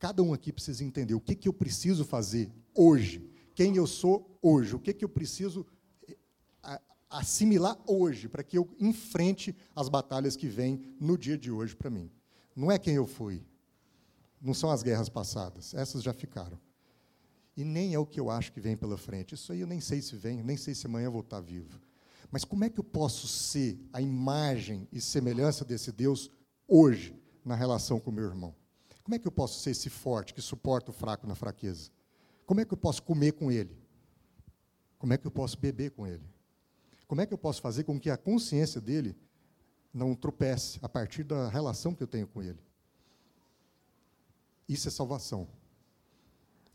Cada 0.00 0.22
um 0.22 0.32
aqui 0.32 0.50
precisa 0.50 0.82
entender 0.82 1.14
o 1.14 1.20
que, 1.20 1.34
que 1.34 1.46
eu 1.46 1.52
preciso 1.52 2.06
fazer 2.06 2.50
hoje, 2.74 3.30
quem 3.54 3.76
eu 3.76 3.86
sou 3.86 4.38
hoje, 4.40 4.74
o 4.74 4.80
que, 4.80 4.94
que 4.94 5.04
eu 5.04 5.08
preciso 5.10 5.66
eh, 6.08 6.80
assimilar 7.10 7.78
hoje, 7.86 8.26
para 8.26 8.42
que 8.42 8.56
eu 8.56 8.74
enfrente 8.80 9.54
as 9.76 9.90
batalhas 9.90 10.36
que 10.36 10.48
vêm 10.48 10.96
no 10.98 11.18
dia 11.18 11.36
de 11.36 11.50
hoje 11.50 11.76
para 11.76 11.90
mim. 11.90 12.10
Não 12.56 12.72
é 12.72 12.78
quem 12.78 12.94
eu 12.94 13.06
fui, 13.06 13.44
não 14.40 14.54
são 14.54 14.70
as 14.70 14.82
guerras 14.82 15.10
passadas, 15.10 15.74
essas 15.74 16.02
já 16.02 16.14
ficaram. 16.14 16.58
E 17.54 17.62
nem 17.62 17.92
é 17.92 17.98
o 17.98 18.06
que 18.06 18.18
eu 18.18 18.30
acho 18.30 18.52
que 18.52 18.60
vem 18.60 18.78
pela 18.78 18.96
frente. 18.96 19.34
Isso 19.34 19.52
aí 19.52 19.60
eu 19.60 19.66
nem 19.66 19.82
sei 19.82 20.00
se 20.00 20.16
vem, 20.16 20.42
nem 20.42 20.56
sei 20.56 20.74
se 20.74 20.86
amanhã 20.86 21.08
eu 21.08 21.12
vou 21.12 21.20
estar 21.20 21.40
vivo. 21.40 21.78
Mas 22.30 22.42
como 22.42 22.64
é 22.64 22.70
que 22.70 22.80
eu 22.80 22.84
posso 22.84 23.28
ser 23.28 23.78
a 23.92 24.00
imagem 24.00 24.88
e 24.90 24.98
semelhança 24.98 25.62
desse 25.62 25.92
Deus 25.92 26.30
hoje 26.66 27.14
na 27.44 27.54
relação 27.54 28.00
com 28.00 28.10
o 28.10 28.14
meu 28.14 28.24
irmão? 28.24 28.54
Como 29.10 29.16
é 29.16 29.18
que 29.18 29.26
eu 29.26 29.32
posso 29.32 29.58
ser 29.58 29.70
esse 29.72 29.90
forte 29.90 30.32
que 30.32 30.40
suporta 30.40 30.92
o 30.92 30.94
fraco 30.94 31.26
na 31.26 31.34
fraqueza? 31.34 31.90
Como 32.46 32.60
é 32.60 32.64
que 32.64 32.72
eu 32.72 32.78
posso 32.78 33.02
comer 33.02 33.32
com 33.32 33.50
ele? 33.50 33.76
Como 35.00 35.12
é 35.12 35.18
que 35.18 35.26
eu 35.26 35.32
posso 35.32 35.58
beber 35.58 35.90
com 35.90 36.06
ele? 36.06 36.22
Como 37.08 37.20
é 37.20 37.26
que 37.26 37.34
eu 37.34 37.38
posso 37.38 37.60
fazer 37.60 37.82
com 37.82 37.98
que 37.98 38.08
a 38.08 38.16
consciência 38.16 38.80
dele 38.80 39.16
não 39.92 40.14
tropece 40.14 40.78
a 40.80 40.88
partir 40.88 41.24
da 41.24 41.48
relação 41.48 41.92
que 41.92 42.04
eu 42.04 42.06
tenho 42.06 42.28
com 42.28 42.40
ele? 42.40 42.60
Isso 44.68 44.86
é 44.86 44.92
salvação. 44.92 45.48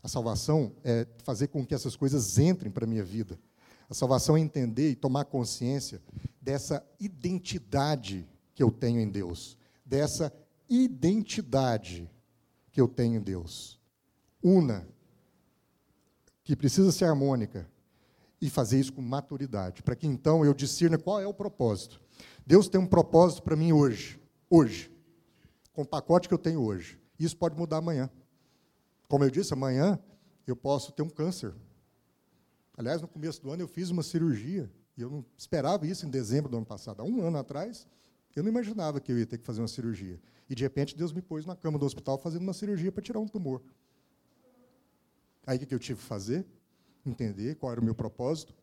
A 0.02 0.08
salvação 0.08 0.74
é 0.84 1.06
fazer 1.24 1.46
com 1.46 1.64
que 1.64 1.74
essas 1.74 1.96
coisas 1.96 2.36
entrem 2.38 2.70
para 2.70 2.84
a 2.84 2.86
minha 2.86 3.02
vida. 3.02 3.40
A 3.88 3.94
salvação 3.94 4.36
é 4.36 4.40
entender 4.40 4.90
e 4.90 4.94
tomar 4.94 5.24
consciência 5.24 6.02
dessa 6.38 6.86
identidade 7.00 8.28
que 8.54 8.62
eu 8.62 8.70
tenho 8.70 9.00
em 9.00 9.08
Deus, 9.08 9.56
dessa 9.86 10.30
identidade 10.68 12.10
que 12.76 12.80
eu 12.82 12.86
tenho 12.86 13.16
em 13.16 13.22
Deus. 13.22 13.80
Una, 14.44 14.86
que 16.44 16.54
precisa 16.54 16.92
ser 16.92 17.06
harmônica, 17.06 17.66
e 18.38 18.50
fazer 18.50 18.78
isso 18.78 18.92
com 18.92 19.00
maturidade, 19.00 19.82
para 19.82 19.96
que 19.96 20.06
então 20.06 20.44
eu 20.44 20.52
discirna 20.52 20.98
qual 20.98 21.18
é 21.18 21.26
o 21.26 21.32
propósito. 21.32 21.98
Deus 22.46 22.68
tem 22.68 22.78
um 22.78 22.86
propósito 22.86 23.42
para 23.42 23.56
mim 23.56 23.72
hoje, 23.72 24.20
hoje, 24.50 24.94
com 25.72 25.80
o 25.80 25.86
pacote 25.86 26.28
que 26.28 26.34
eu 26.34 26.38
tenho 26.38 26.60
hoje. 26.60 27.00
Isso 27.18 27.34
pode 27.34 27.56
mudar 27.56 27.78
amanhã. 27.78 28.10
Como 29.08 29.24
eu 29.24 29.30
disse, 29.30 29.54
amanhã 29.54 29.98
eu 30.46 30.54
posso 30.54 30.92
ter 30.92 31.00
um 31.00 31.08
câncer. 31.08 31.54
Aliás, 32.76 33.00
no 33.00 33.08
começo 33.08 33.40
do 33.40 33.50
ano 33.50 33.62
eu 33.62 33.68
fiz 33.68 33.88
uma 33.88 34.02
cirurgia, 34.02 34.70
e 34.98 35.00
eu 35.00 35.08
não 35.08 35.24
esperava 35.34 35.86
isso 35.86 36.04
em 36.04 36.10
dezembro 36.10 36.50
do 36.50 36.58
ano 36.58 36.66
passado. 36.66 37.00
Há 37.00 37.04
um 37.06 37.22
ano 37.22 37.38
atrás, 37.38 37.86
eu 38.36 38.42
não 38.42 38.50
imaginava 38.50 39.00
que 39.00 39.10
eu 39.10 39.18
ia 39.18 39.26
ter 39.26 39.38
que 39.38 39.44
fazer 39.44 39.62
uma 39.62 39.68
cirurgia. 39.68 40.20
E 40.48 40.54
de 40.54 40.62
repente 40.62 40.94
Deus 40.94 41.12
me 41.12 41.22
pôs 41.22 41.46
na 41.46 41.56
cama 41.56 41.78
do 41.78 41.86
hospital 41.86 42.18
fazendo 42.18 42.42
uma 42.42 42.52
cirurgia 42.52 42.92
para 42.92 43.02
tirar 43.02 43.18
um 43.18 43.26
tumor. 43.26 43.62
Aí 45.46 45.56
o 45.56 45.66
que 45.66 45.74
eu 45.74 45.78
tive 45.78 45.98
que 45.98 46.06
fazer? 46.06 46.46
Entender 47.04 47.54
qual 47.54 47.72
era 47.72 47.80
o 47.80 47.84
meu 47.84 47.94
propósito 47.94 48.54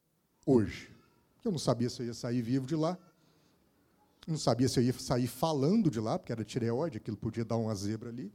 hoje. 0.46 0.92
Eu 1.44 1.52
não 1.52 1.60
sabia 1.60 1.90
se 1.90 2.02
eu 2.02 2.06
ia 2.06 2.14
sair 2.14 2.42
vivo 2.42 2.68
de 2.68 2.76
lá. 2.76 2.98
Não 4.28 4.38
sabia 4.38 4.70
se 4.70 4.80
eu 4.80 4.84
ia 4.84 4.94
sair 4.94 5.28
falando 5.28 5.90
de 5.90 6.00
lá, 6.00 6.18
porque 6.18 6.32
era 6.32 6.44
tireoide, 6.44 6.98
aquilo 6.98 7.18
podia 7.18 7.44
dar 7.44 7.58
uma 7.58 7.74
zebra 7.76 8.10
ali. 8.10 8.32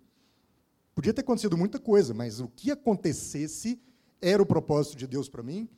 Podia 0.94 1.14
ter 1.14 1.20
acontecido 1.20 1.56
muita 1.56 1.78
coisa, 1.78 2.12
mas 2.12 2.40
o 2.40 2.48
que 2.48 2.70
acontecesse 2.70 3.80
era 4.20 4.42
o 4.42 4.46
propósito 4.46 4.96
de 4.96 5.06
Deus 5.06 5.28
para 5.28 5.42
mim 5.42 5.68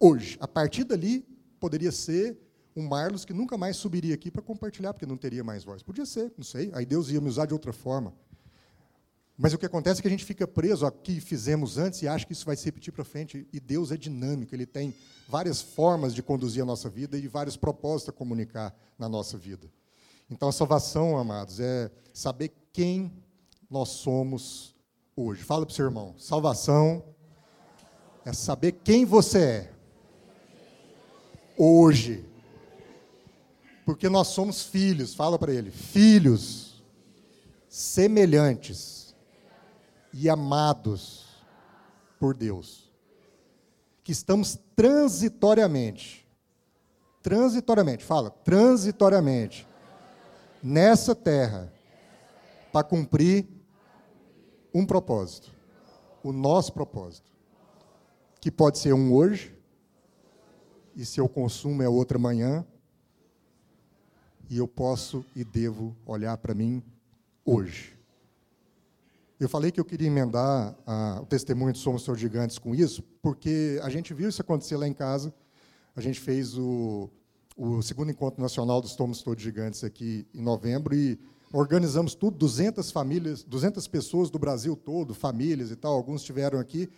hoje. 0.00 0.36
A 0.40 0.48
partir 0.48 0.84
dali, 0.84 1.26
poderia 1.60 1.92
ser 1.92 2.38
um 2.76 2.86
Marlos 2.86 3.24
que 3.24 3.32
nunca 3.32 3.56
mais 3.56 3.76
subiria 3.76 4.14
aqui 4.14 4.30
para 4.30 4.42
compartilhar, 4.42 4.92
porque 4.92 5.06
não 5.06 5.16
teria 5.16 5.44
mais 5.44 5.64
voz. 5.64 5.82
Podia 5.82 6.04
ser, 6.04 6.32
não 6.36 6.44
sei. 6.44 6.70
Aí 6.74 6.84
Deus 6.84 7.08
ia 7.10 7.20
me 7.20 7.28
usar 7.28 7.46
de 7.46 7.52
outra 7.52 7.72
forma. 7.72 8.12
Mas 9.36 9.52
o 9.52 9.58
que 9.58 9.66
acontece 9.66 10.00
é 10.00 10.02
que 10.02 10.08
a 10.08 10.10
gente 10.10 10.24
fica 10.24 10.46
preso 10.46 10.84
ao 10.84 10.92
que 10.92 11.20
fizemos 11.20 11.76
antes 11.76 12.02
e 12.02 12.08
acha 12.08 12.24
que 12.24 12.32
isso 12.32 12.46
vai 12.46 12.56
se 12.56 12.64
repetir 12.64 12.92
para 12.92 13.04
frente. 13.04 13.48
E 13.52 13.58
Deus 13.58 13.90
é 13.90 13.96
dinâmico, 13.96 14.54
Ele 14.54 14.66
tem 14.66 14.94
várias 15.28 15.60
formas 15.60 16.14
de 16.14 16.22
conduzir 16.22 16.62
a 16.62 16.66
nossa 16.66 16.88
vida 16.88 17.18
e 17.18 17.26
vários 17.26 17.56
propósitos 17.56 18.10
a 18.14 18.16
comunicar 18.16 18.74
na 18.98 19.08
nossa 19.08 19.36
vida. 19.36 19.68
Então, 20.30 20.48
a 20.48 20.52
salvação, 20.52 21.18
amados, 21.18 21.58
é 21.58 21.90
saber 22.12 22.52
quem 22.72 23.12
nós 23.68 23.88
somos 23.90 24.74
hoje. 25.16 25.42
Fala 25.42 25.66
para 25.66 25.72
o 25.72 25.76
seu 25.76 25.84
irmão: 25.84 26.14
salvação 26.16 27.04
é 28.24 28.32
saber 28.32 28.72
quem 28.84 29.04
você 29.04 29.38
é 29.38 29.72
hoje. 31.56 32.24
Porque 33.84 34.08
nós 34.08 34.28
somos 34.28 34.62
filhos, 34.62 35.14
fala 35.14 35.38
para 35.38 35.52
ele, 35.52 35.70
filhos 35.70 36.82
semelhantes 37.68 39.14
e 40.12 40.28
amados 40.30 41.26
por 42.18 42.36
Deus. 42.36 42.90
Que 44.02 44.12
estamos 44.12 44.58
transitoriamente, 44.76 46.26
transitoriamente, 47.22 48.04
fala, 48.04 48.30
transitoriamente, 48.30 49.66
nessa 50.62 51.14
terra, 51.14 51.72
para 52.72 52.84
cumprir 52.84 53.46
um 54.72 54.86
propósito, 54.86 55.52
o 56.22 56.32
nosso 56.32 56.72
propósito, 56.72 57.30
que 58.40 58.50
pode 58.50 58.78
ser 58.78 58.92
um 58.92 59.12
hoje, 59.12 59.54
e 60.96 61.04
seu 61.04 61.28
consumo 61.28 61.82
é 61.82 61.88
outra 61.88 62.18
manhã, 62.18 62.64
e 64.48 64.58
eu 64.58 64.68
posso 64.68 65.24
e 65.34 65.44
devo 65.44 65.96
olhar 66.06 66.36
para 66.36 66.54
mim 66.54 66.82
hoje. 67.44 67.94
Eu 69.38 69.48
falei 69.48 69.70
que 69.70 69.80
eu 69.80 69.84
queria 69.84 70.06
emendar 70.06 70.74
ah, 70.86 71.18
o 71.22 71.26
testemunho 71.26 71.72
de 71.72 71.78
Somos 71.78 72.04
Seus 72.04 72.18
Gigantes 72.18 72.58
com 72.58 72.74
isso, 72.74 73.02
porque 73.20 73.80
a 73.82 73.90
gente 73.90 74.14
viu 74.14 74.28
isso 74.28 74.40
acontecer 74.40 74.76
lá 74.76 74.86
em 74.86 74.94
casa. 74.94 75.34
A 75.96 76.00
gente 76.00 76.20
fez 76.20 76.56
o, 76.56 77.10
o 77.56 77.82
segundo 77.82 78.10
encontro 78.10 78.40
nacional 78.40 78.80
dos 78.80 78.92
Somos 78.92 79.22
Todos 79.22 79.42
Gigantes 79.42 79.82
aqui 79.82 80.26
em 80.32 80.40
novembro 80.40 80.94
e 80.94 81.18
organizamos 81.52 82.14
tudo, 82.14 82.36
200 82.38 82.90
famílias, 82.90 83.42
200 83.42 83.86
pessoas 83.88 84.30
do 84.30 84.38
Brasil 84.38 84.76
todo, 84.76 85.14
famílias 85.14 85.70
e 85.70 85.76
tal, 85.76 85.94
alguns 85.94 86.20
estiveram 86.20 86.58
aqui. 86.58 86.88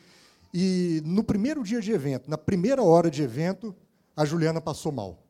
E 0.53 1.03
no 1.05 1.24
primeiro 1.24 1.62
dia 1.62 1.80
de 1.80 1.92
evento, 1.92 2.30
na 2.30 2.38
primeira 2.38 2.82
hora 2.82 3.11
de 3.11 3.22
evento, 3.22 3.74
a 4.16 4.24
Juliana 4.24 4.61
passou 4.61 4.92
mal. 4.92 5.22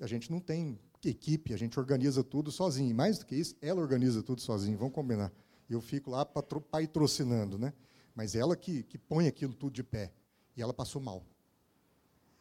A 0.00 0.06
gente 0.06 0.30
não 0.30 0.40
tem 0.40 0.78
equipe, 1.08 1.52
a 1.54 1.56
gente 1.56 1.78
organiza 1.78 2.22
tudo 2.22 2.50
sozinho. 2.50 2.90
E 2.90 2.94
mais 2.94 3.18
do 3.18 3.26
que 3.26 3.34
isso, 3.34 3.56
ela 3.60 3.80
organiza 3.80 4.22
tudo 4.22 4.40
sozinho, 4.40 4.76
vamos 4.78 4.94
combinar. 4.94 5.32
Eu 5.68 5.80
fico 5.80 6.10
lá 6.10 6.24
patrocinando, 6.24 7.58
né? 7.58 7.72
Mas 8.14 8.34
ela 8.34 8.56
que, 8.56 8.82
que 8.84 8.96
põe 8.96 9.26
aquilo 9.26 9.52
tudo 9.52 9.72
de 9.72 9.82
pé. 9.82 10.12
E 10.56 10.62
ela 10.62 10.72
passou 10.72 11.02
mal. 11.02 11.24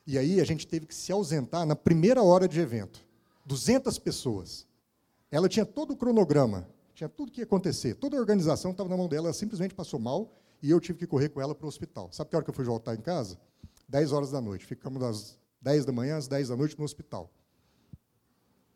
E 0.08 0.18
aí 0.18 0.40
a 0.40 0.44
gente 0.44 0.68
teve 0.68 0.86
que 0.86 0.94
se 0.94 1.12
ausentar 1.12 1.66
na 1.66 1.76
primeira 1.76 2.22
hora 2.22 2.48
de 2.48 2.60
evento. 2.60 3.06
200 3.46 3.98
pessoas. 4.00 4.68
Ela 5.32 5.50
tinha 5.50 5.66
todo 5.66 5.92
o 5.92 5.98
cronograma, 5.98 6.70
tinha 6.94 7.10
tudo 7.10 7.32
que 7.32 7.42
ia 7.42 7.46
acontecer. 7.46 7.96
Toda 7.96 8.16
a 8.16 8.20
organização 8.20 8.72
estava 8.72 8.88
na 8.88 8.96
mão 8.96 9.08
dela, 9.08 9.28
ela 9.28 9.34
simplesmente 9.34 9.74
passou 9.74 10.00
mal 10.00 10.32
e 10.62 10.70
eu 10.70 10.80
tive 10.80 11.00
que 11.00 11.08
correr 11.08 11.30
com 11.30 11.42
ela 11.42 11.54
para 11.54 11.66
o 11.66 11.68
hospital. 11.68 12.10
Sabe 12.12 12.30
que 12.30 12.36
hora 12.36 12.46
que 12.46 12.50
eu 12.50 12.56
fui 12.56 12.64
voltar 12.64 12.96
em 12.96 13.02
casa? 13.02 13.38
10 13.90 14.12
horas 14.12 14.32
da 14.32 14.40
noite. 14.40 14.66
Ficamos 14.66 15.00
das 15.00 15.38
10 15.62 15.86
da 15.86 15.92
manhã 15.92 16.18
às 16.18 16.28
10 16.28 16.50
da 16.50 16.56
noite 16.56 16.78
no 16.78 16.86
hospital. 16.86 17.32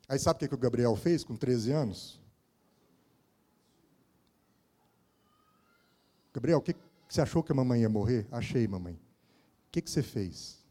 Aí 0.09 0.17
sabe 0.17 0.37
o 0.37 0.39
que, 0.39 0.47
que 0.47 0.55
o 0.55 0.57
Gabriel 0.57 0.95
fez 0.95 1.23
com 1.23 1.35
13 1.37 1.71
anos? 1.71 2.19
Gabriel, 6.33 6.57
o 6.57 6.61
que, 6.61 6.73
que 6.73 6.79
você 7.07 7.21
achou 7.21 7.43
que 7.43 7.51
a 7.51 7.55
mamãe 7.55 7.81
ia 7.81 7.89
morrer? 7.89 8.27
Achei, 8.31 8.67
mamãe. 8.67 8.95
O 8.95 9.71
que, 9.71 9.83
que 9.83 9.89
você 9.89 10.01
fez? 10.01 10.65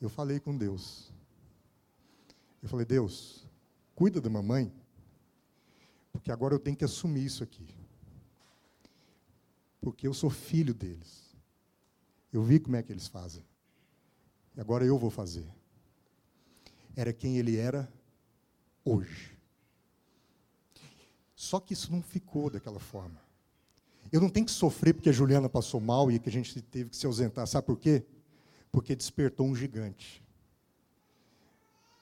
Eu 0.00 0.08
falei 0.08 0.40
com 0.40 0.58
Deus. 0.58 1.12
Eu 2.60 2.68
falei, 2.68 2.84
Deus, 2.84 3.48
cuida 3.94 4.20
da 4.20 4.28
mamãe, 4.28 4.72
porque 6.12 6.32
agora 6.32 6.52
eu 6.52 6.58
tenho 6.58 6.76
que 6.76 6.84
assumir 6.84 7.24
isso 7.24 7.44
aqui. 7.44 7.68
Porque 9.80 10.08
eu 10.08 10.14
sou 10.14 10.30
filho 10.30 10.74
deles. 10.74 11.36
Eu 12.32 12.42
vi 12.42 12.58
como 12.58 12.74
é 12.74 12.82
que 12.82 12.92
eles 12.92 13.06
fazem. 13.06 13.44
E 14.56 14.60
agora 14.60 14.84
eu 14.84 14.98
vou 14.98 15.10
fazer. 15.10 15.46
Era 16.96 17.12
quem 17.12 17.38
ele 17.38 17.56
era 17.56 17.92
hoje. 18.84 19.36
Só 21.34 21.58
que 21.58 21.72
isso 21.72 21.90
não 21.90 22.02
ficou 22.02 22.48
daquela 22.48 22.78
forma. 22.78 23.20
Eu 24.12 24.20
não 24.20 24.28
tenho 24.28 24.46
que 24.46 24.52
sofrer 24.52 24.94
porque 24.94 25.08
a 25.08 25.12
Juliana 25.12 25.48
passou 25.48 25.80
mal 25.80 26.10
e 26.10 26.18
que 26.18 26.28
a 26.28 26.32
gente 26.32 26.60
teve 26.62 26.90
que 26.90 26.96
se 26.96 27.06
ausentar. 27.06 27.46
Sabe 27.46 27.66
por 27.66 27.78
quê? 27.78 28.04
Porque 28.70 28.94
despertou 28.94 29.46
um 29.46 29.54
gigante. 29.54 30.22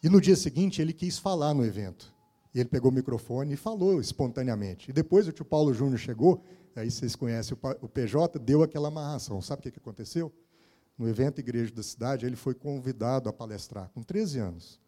E 0.03 0.09
no 0.09 0.21
dia 0.21 0.37
seguinte 0.37 0.81
ele 0.83 0.93
quis 0.93 1.19
falar 1.19 1.55
no 1.55 1.65
evento. 1.65 2.13
E 2.55 2.59
ele 2.59 2.69
pegou 2.69 2.91
o 2.91 2.95
microfone 2.95 3.55
e 3.55 3.57
falou 3.57 4.01
espontaneamente. 4.01 4.91
E 4.91 4.93
depois 4.93 5.29
o 5.29 5.33
tio 5.33 5.45
Paulo 5.45 5.73
Júnior 5.73 5.99
chegou, 5.99 6.43
aí 6.75 6.91
vocês 6.91 7.15
conhecem 7.15 7.57
o 7.81 7.89
PJ, 7.89 8.39
deu 8.39 8.63
aquela 8.63 8.89
amarração. 8.89 9.41
Sabe 9.41 9.69
o 9.69 9.73
que 9.73 9.79
aconteceu? 9.79 10.33
No 10.99 11.09
evento 11.09 11.39
Igreja 11.39 11.73
da 11.73 11.83
Cidade, 11.83 12.27
ele 12.27 12.37
foi 12.37 12.55
convidado 12.55 13.29
a 13.29 13.33
palestrar, 13.33 13.89
com 13.91 14.03
13 14.03 14.39
anos. 14.39 14.81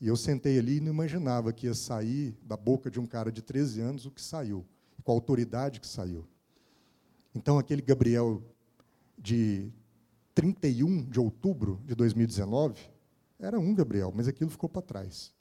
E 0.00 0.06
eu 0.06 0.16
sentei 0.16 0.58
ali 0.58 0.76
e 0.76 0.80
não 0.80 0.92
imaginava 0.92 1.52
que 1.52 1.66
ia 1.66 1.74
sair 1.74 2.36
da 2.42 2.56
boca 2.56 2.90
de 2.90 3.00
um 3.00 3.06
cara 3.06 3.32
de 3.32 3.42
13 3.42 3.80
anos 3.80 4.06
o 4.06 4.10
que 4.10 4.22
saiu, 4.22 4.64
com 5.02 5.10
a 5.10 5.14
autoridade 5.14 5.80
que 5.80 5.86
saiu. 5.86 6.26
Então, 7.34 7.58
aquele 7.58 7.82
Gabriel 7.82 8.42
de 9.16 9.72
31 10.34 11.04
de 11.04 11.18
outubro 11.18 11.80
de 11.84 11.94
2019 11.94 12.78
era 13.38 13.58
um 13.58 13.74
Gabriel, 13.74 14.12
mas 14.14 14.28
aquilo 14.28 14.50
ficou 14.50 14.68
para 14.68 14.82
trás. 14.82 15.34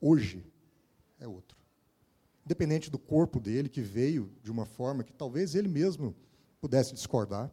Hoje 0.00 0.44
é 1.20 1.26
outro. 1.26 1.56
Independente 2.44 2.90
do 2.90 2.98
corpo 2.98 3.40
dele, 3.40 3.68
que 3.68 3.80
veio 3.80 4.30
de 4.42 4.50
uma 4.50 4.66
forma 4.66 5.02
que 5.02 5.12
talvez 5.12 5.54
ele 5.54 5.68
mesmo 5.68 6.14
pudesse 6.60 6.92
discordar, 6.92 7.50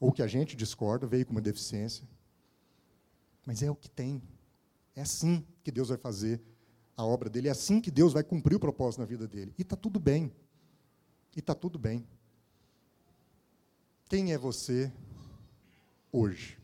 ou 0.00 0.12
que 0.12 0.22
a 0.22 0.26
gente 0.26 0.56
discorda, 0.56 1.06
veio 1.06 1.24
com 1.24 1.32
uma 1.32 1.40
deficiência. 1.40 2.06
Mas 3.46 3.62
é 3.62 3.70
o 3.70 3.76
que 3.76 3.88
tem, 3.88 4.20
é 4.96 5.02
assim 5.02 5.46
que 5.62 5.70
Deus 5.70 5.90
vai 5.90 5.98
fazer 5.98 6.42
a 6.96 7.04
obra 7.04 7.28
dele, 7.28 7.48
é 7.48 7.50
assim 7.50 7.80
que 7.80 7.90
Deus 7.90 8.14
vai 8.14 8.24
cumprir 8.24 8.56
o 8.56 8.60
propósito 8.60 9.00
na 9.00 9.06
vida 9.06 9.28
dele. 9.28 9.54
E 9.58 9.62
está 9.62 9.76
tudo 9.76 10.00
bem. 10.00 10.34
E 11.36 11.40
está 11.40 11.54
tudo 11.54 11.78
bem. 11.78 12.08
Quem 14.08 14.32
é 14.32 14.38
você 14.38 14.90
hoje? 16.10 16.58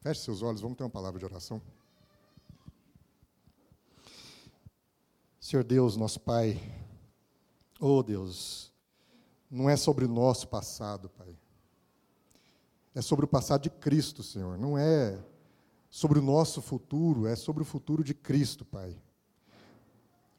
Feche 0.00 0.22
seus 0.22 0.42
olhos, 0.42 0.60
vamos 0.60 0.76
ter 0.76 0.82
uma 0.82 0.90
palavra 0.90 1.20
de 1.20 1.24
oração. 1.24 1.62
Senhor 5.38 5.62
Deus, 5.62 5.96
nosso 5.96 6.18
Pai, 6.18 6.60
oh 7.78 8.02
Deus, 8.02 8.72
não 9.48 9.70
é 9.70 9.76
sobre 9.76 10.04
o 10.04 10.08
nosso 10.08 10.48
passado, 10.48 11.08
Pai. 11.10 11.38
É 12.94 13.00
sobre 13.00 13.24
o 13.24 13.28
passado 13.28 13.62
de 13.62 13.70
Cristo, 13.70 14.22
Senhor. 14.22 14.58
Não 14.58 14.76
é 14.76 15.22
sobre 15.92 16.18
o 16.18 16.22
nosso 16.22 16.62
futuro, 16.62 17.26
é 17.26 17.36
sobre 17.36 17.62
o 17.62 17.66
futuro 17.66 18.02
de 18.02 18.14
Cristo, 18.14 18.64
Pai. 18.64 18.96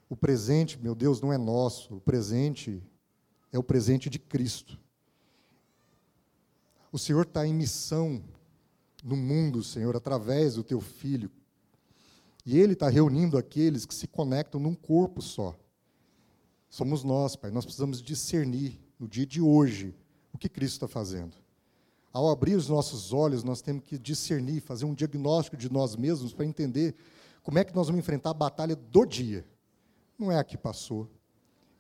O 0.09 0.17
presente, 0.17 0.79
meu 0.79 0.95
Deus, 0.95 1.21
não 1.21 1.31
é 1.31 1.37
nosso, 1.37 1.97
o 1.97 2.01
presente 2.01 2.81
é 3.51 3.59
o 3.59 3.63
presente 3.63 4.09
de 4.09 4.17
Cristo. 4.17 4.79
O 6.91 6.97
Senhor 6.97 7.21
está 7.21 7.45
em 7.45 7.53
missão 7.53 8.23
no 9.03 9.15
mundo, 9.15 9.63
Senhor, 9.63 9.95
através 9.95 10.55
do 10.55 10.63
Teu 10.63 10.81
Filho. 10.81 11.29
E 12.43 12.57
Ele 12.57 12.73
está 12.73 12.89
reunindo 12.89 13.37
aqueles 13.37 13.85
que 13.85 13.93
se 13.93 14.07
conectam 14.07 14.59
num 14.59 14.73
corpo 14.73 15.21
só. 15.21 15.55
Somos 16.67 17.03
nós, 17.03 17.35
Pai. 17.35 17.51
Nós 17.51 17.63
precisamos 17.63 18.01
discernir 18.01 18.81
no 18.97 19.07
dia 19.07 19.25
de 19.25 19.39
hoje 19.39 19.95
o 20.33 20.37
que 20.37 20.49
Cristo 20.49 20.73
está 20.73 20.87
fazendo. 20.87 21.42
Ao 22.13 22.29
abrir 22.29 22.55
os 22.55 22.69
nossos 22.69 23.11
olhos, 23.11 23.43
nós 23.43 23.59
temos 23.59 23.83
que 23.83 23.97
discernir, 23.97 24.61
fazer 24.61 24.85
um 24.85 24.93
diagnóstico 24.93 25.57
de 25.57 25.71
nós 25.71 25.95
mesmos 25.95 26.31
para 26.31 26.45
entender 26.45 26.93
como 27.41 27.57
é 27.57 27.63
que 27.63 27.75
nós 27.75 27.87
vamos 27.87 27.99
enfrentar 27.99 28.29
a 28.29 28.35
batalha 28.35 28.75
do 28.75 29.03
dia. 29.03 29.43
Não 30.17 30.31
é 30.31 30.37
a 30.37 30.43
que 30.43 30.55
passou, 30.55 31.09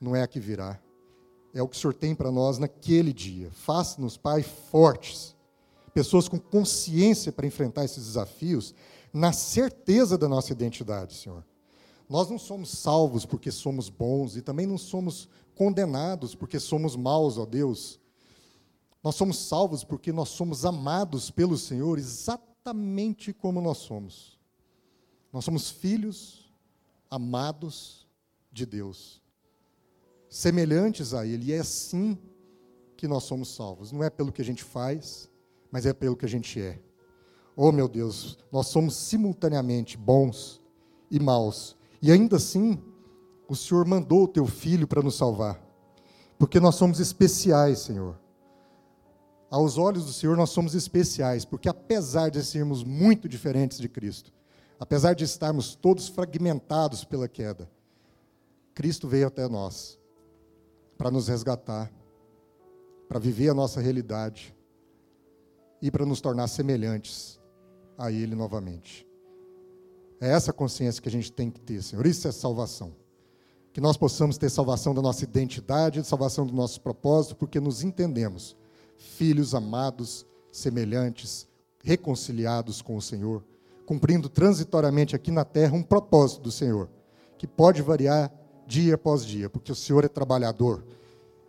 não 0.01 0.15
é 0.15 0.23
a 0.23 0.27
que 0.27 0.39
virá. 0.39 0.79
É 1.53 1.61
o 1.61 1.67
que 1.67 1.77
o 1.77 1.79
Senhor 1.79 1.93
tem 1.93 2.15
para 2.15 2.31
nós 2.31 2.57
naquele 2.57 3.13
dia. 3.13 3.51
Faça-nos, 3.51 4.17
Pai, 4.17 4.41
fortes, 4.41 5.35
pessoas 5.93 6.27
com 6.27 6.39
consciência 6.39 7.31
para 7.31 7.45
enfrentar 7.45 7.85
esses 7.85 8.03
desafios, 8.03 8.73
na 9.13 9.31
certeza 9.31 10.17
da 10.17 10.27
nossa 10.27 10.51
identidade, 10.51 11.13
Senhor. 11.13 11.45
Nós 12.09 12.27
não 12.27 12.39
somos 12.39 12.69
salvos 12.69 13.23
porque 13.23 13.51
somos 13.51 13.87
bons 13.87 14.35
e 14.35 14.41
também 14.41 14.65
não 14.65 14.79
somos 14.79 15.29
condenados 15.53 16.33
porque 16.33 16.59
somos 16.59 16.95
maus, 16.95 17.37
ó 17.37 17.45
Deus. 17.45 17.99
Nós 19.03 19.15
somos 19.15 19.37
salvos 19.37 19.83
porque 19.83 20.13
nós 20.13 20.29
somos 20.29 20.63
amados 20.63 21.29
pelo 21.29 21.57
Senhor 21.57 21.99
exatamente 21.99 23.33
como 23.33 23.59
nós 23.59 23.79
somos. 23.79 24.39
Nós 25.31 25.43
somos 25.43 25.69
filhos 25.69 26.49
amados 27.09 28.07
de 28.51 28.65
Deus, 28.65 29.21
semelhantes 30.29 31.13
a 31.13 31.25
Ele, 31.25 31.47
e 31.47 31.53
é 31.53 31.59
assim 31.59 32.17
que 32.95 33.07
nós 33.07 33.23
somos 33.23 33.53
salvos. 33.53 33.91
Não 33.91 34.03
é 34.03 34.09
pelo 34.09 34.31
que 34.31 34.41
a 34.41 34.45
gente 34.45 34.63
faz, 34.63 35.29
mas 35.71 35.85
é 35.85 35.93
pelo 35.93 36.15
que 36.15 36.25
a 36.25 36.29
gente 36.29 36.61
é. 36.61 36.79
Oh, 37.55 37.71
meu 37.71 37.87
Deus, 37.87 38.37
nós 38.51 38.67
somos 38.67 38.95
simultaneamente 38.95 39.97
bons 39.97 40.61
e 41.11 41.19
maus, 41.19 41.75
e 42.01 42.11
ainda 42.11 42.37
assim, 42.37 42.81
o 43.47 43.55
Senhor 43.55 43.85
mandou 43.85 44.23
o 44.23 44.27
teu 44.27 44.45
filho 44.45 44.87
para 44.87 45.01
nos 45.01 45.15
salvar, 45.15 45.61
porque 46.37 46.59
nós 46.59 46.75
somos 46.75 46.99
especiais, 46.99 47.79
Senhor. 47.79 48.22
Aos 49.53 49.77
olhos 49.77 50.05
do 50.05 50.11
Senhor, 50.11 50.35
nós 50.35 50.49
somos 50.49 50.73
especiais, 50.73 51.45
porque 51.45 51.69
apesar 51.69 52.31
de 52.31 52.43
sermos 52.43 52.83
muito 52.83 53.29
diferentes 53.29 53.77
de 53.77 53.87
Cristo, 53.87 54.33
apesar 54.79 55.13
de 55.13 55.23
estarmos 55.25 55.75
todos 55.75 56.07
fragmentados 56.07 57.03
pela 57.03 57.27
queda, 57.27 57.69
Cristo 58.73 59.07
veio 59.07 59.27
até 59.27 59.47
nós 59.47 59.99
para 60.97 61.11
nos 61.11 61.27
resgatar, 61.27 61.93
para 63.07 63.19
viver 63.19 63.49
a 63.49 63.53
nossa 63.53 63.79
realidade 63.79 64.55
e 65.79 65.91
para 65.91 66.03
nos 66.03 66.19
tornar 66.19 66.47
semelhantes 66.47 67.39
a 67.95 68.11
Ele 68.11 68.33
novamente. 68.33 69.07
É 70.19 70.31
essa 70.31 70.51
consciência 70.51 70.99
que 70.99 71.09
a 71.09 71.11
gente 71.11 71.31
tem 71.31 71.51
que 71.51 71.61
ter, 71.61 71.83
Senhor. 71.83 72.07
Isso 72.07 72.27
é 72.27 72.31
salvação. 72.31 72.95
Que 73.71 73.79
nós 73.79 73.97
possamos 73.97 74.35
ter 74.35 74.49
salvação 74.49 74.95
da 74.95 75.01
nossa 75.03 75.23
identidade, 75.23 76.03
salvação 76.03 76.43
do 76.43 76.55
nosso 76.55 76.81
propósito, 76.81 77.35
porque 77.35 77.59
nos 77.59 77.83
entendemos 77.83 78.57
filhos 79.03 79.53
amados, 79.53 80.25
semelhantes, 80.51 81.47
reconciliados 81.83 82.81
com 82.81 82.95
o 82.95 83.01
Senhor, 83.01 83.43
cumprindo 83.85 84.29
transitoriamente 84.29 85.15
aqui 85.15 85.29
na 85.29 85.43
terra 85.43 85.75
um 85.75 85.83
propósito 85.83 86.41
do 86.41 86.51
Senhor, 86.51 86.89
que 87.37 87.45
pode 87.45 87.81
variar 87.81 88.31
dia 88.65 88.95
após 88.95 89.25
dia, 89.25 89.49
porque 89.49 89.71
o 89.71 89.75
Senhor 89.75 90.05
é 90.05 90.07
trabalhador 90.07 90.83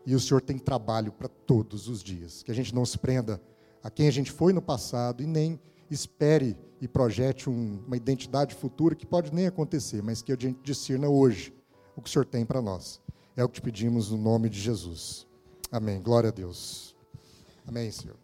e 0.04 0.14
o 0.14 0.20
Senhor 0.20 0.40
tem 0.40 0.58
trabalho 0.58 1.12
para 1.12 1.28
todos 1.28 1.88
os 1.88 2.02
dias. 2.02 2.42
Que 2.42 2.50
a 2.50 2.54
gente 2.54 2.74
não 2.74 2.84
se 2.84 2.98
prenda 2.98 3.40
a 3.82 3.88
quem 3.88 4.08
a 4.08 4.10
gente 4.10 4.32
foi 4.32 4.52
no 4.52 4.60
passado 4.60 5.22
e 5.22 5.26
nem 5.26 5.60
espere 5.90 6.56
e 6.80 6.88
projete 6.88 7.48
um, 7.48 7.82
uma 7.86 7.96
identidade 7.96 8.54
futura 8.54 8.94
que 8.94 9.06
pode 9.06 9.32
nem 9.32 9.46
acontecer, 9.46 10.02
mas 10.02 10.22
que 10.22 10.32
a 10.32 10.36
gente 10.38 10.58
discirna 10.62 11.08
hoje 11.08 11.54
o 11.96 12.02
que 12.02 12.08
o 12.08 12.12
Senhor 12.12 12.24
tem 12.24 12.44
para 12.44 12.60
nós. 12.60 13.00
É 13.36 13.44
o 13.44 13.48
que 13.48 13.54
te 13.54 13.62
pedimos 13.62 14.10
no 14.10 14.18
nome 14.18 14.48
de 14.48 14.60
Jesus. 14.60 15.26
Amém. 15.70 16.00
Glória 16.00 16.28
a 16.28 16.32
Deus. 16.32 16.93
Amém, 17.66 17.90
Senhor. 17.90 18.23